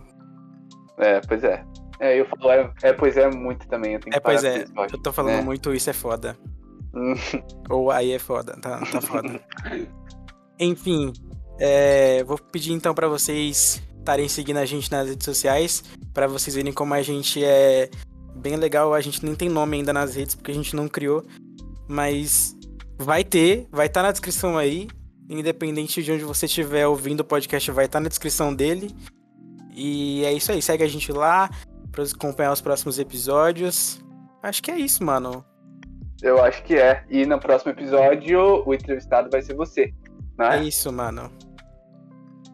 É, 0.97 1.21
pois 1.21 1.43
é. 1.43 1.63
É, 1.99 2.19
eu 2.19 2.25
falo, 2.25 2.51
é, 2.51 2.73
é 2.83 2.91
pois 2.91 3.15
é 3.15 3.29
muito 3.29 3.65
também. 3.69 3.93
Eu 3.93 3.99
tenho 4.01 4.15
é, 4.15 4.19
pois 4.19 4.43
é, 4.43 4.65
eu 4.91 5.01
tô 5.01 5.13
falando 5.13 5.39
é. 5.39 5.41
muito, 5.41 5.73
isso 5.73 5.89
é 5.89 5.93
foda. 5.93 6.35
Ou 7.69 7.89
aí 7.89 8.11
é 8.11 8.19
foda, 8.19 8.59
tá, 8.59 8.79
tá 8.91 8.99
foda. 8.99 9.39
Enfim, 10.59 11.13
é, 11.59 12.23
vou 12.25 12.37
pedir 12.37 12.73
então 12.73 12.93
para 12.93 13.07
vocês 13.07 13.81
estarem 14.01 14.27
seguindo 14.27 14.57
a 14.57 14.65
gente 14.65 14.91
nas 14.91 15.07
redes 15.07 15.25
sociais, 15.25 15.83
para 16.13 16.27
vocês 16.27 16.55
verem 16.55 16.73
como 16.73 16.93
a 16.93 17.01
gente 17.01 17.43
é 17.43 17.89
bem 18.35 18.55
legal. 18.55 18.93
A 18.93 19.01
gente 19.01 19.23
nem 19.23 19.35
tem 19.35 19.47
nome 19.47 19.77
ainda 19.77 19.93
nas 19.93 20.15
redes 20.15 20.35
porque 20.35 20.51
a 20.51 20.55
gente 20.55 20.75
não 20.75 20.87
criou, 20.87 21.23
mas 21.87 22.55
vai 22.97 23.23
ter, 23.23 23.67
vai 23.71 23.87
estar 23.87 24.01
tá 24.01 24.07
na 24.07 24.11
descrição 24.11 24.57
aí. 24.57 24.87
Independente 25.29 26.03
de 26.03 26.11
onde 26.11 26.25
você 26.25 26.45
estiver 26.45 26.85
ouvindo 26.85 27.21
o 27.21 27.23
podcast, 27.23 27.71
vai 27.71 27.85
estar 27.85 27.99
tá 27.99 28.03
na 28.03 28.09
descrição 28.09 28.53
dele. 28.53 28.93
E 29.73 30.25
é 30.25 30.33
isso 30.33 30.51
aí, 30.51 30.61
segue 30.61 30.83
a 30.83 30.87
gente 30.87 31.09
lá 31.11 31.49
para 31.89 32.03
acompanhar 32.03 32.51
os 32.51 32.59
próximos 32.59 32.99
episódios. 32.99 34.01
Acho 34.43 34.61
que 34.61 34.71
é 34.71 34.77
isso, 34.77 35.03
mano. 35.03 35.45
Eu 36.21 36.43
acho 36.43 36.63
que 36.63 36.75
é. 36.75 37.03
E 37.09 37.25
no 37.25 37.39
próximo 37.39 37.71
episódio, 37.71 38.63
o 38.65 38.73
entrevistado 38.73 39.29
vai 39.29 39.41
ser 39.41 39.55
você. 39.55 39.93
Né? 40.37 40.59
É 40.59 40.63
isso, 40.63 40.91
mano. 40.91 41.31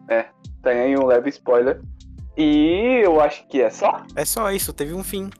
É, 0.08 0.26
tem 0.68 0.98
um 0.98 1.06
leve 1.06 1.30
spoiler. 1.30 1.80
E 2.36 3.00
eu 3.02 3.20
acho 3.20 3.46
que 3.48 3.60
é 3.60 3.70
só. 3.70 4.02
É 4.14 4.24
só 4.24 4.50
isso, 4.52 4.72
teve 4.72 4.94
um 4.94 5.02
fim. 5.02 5.30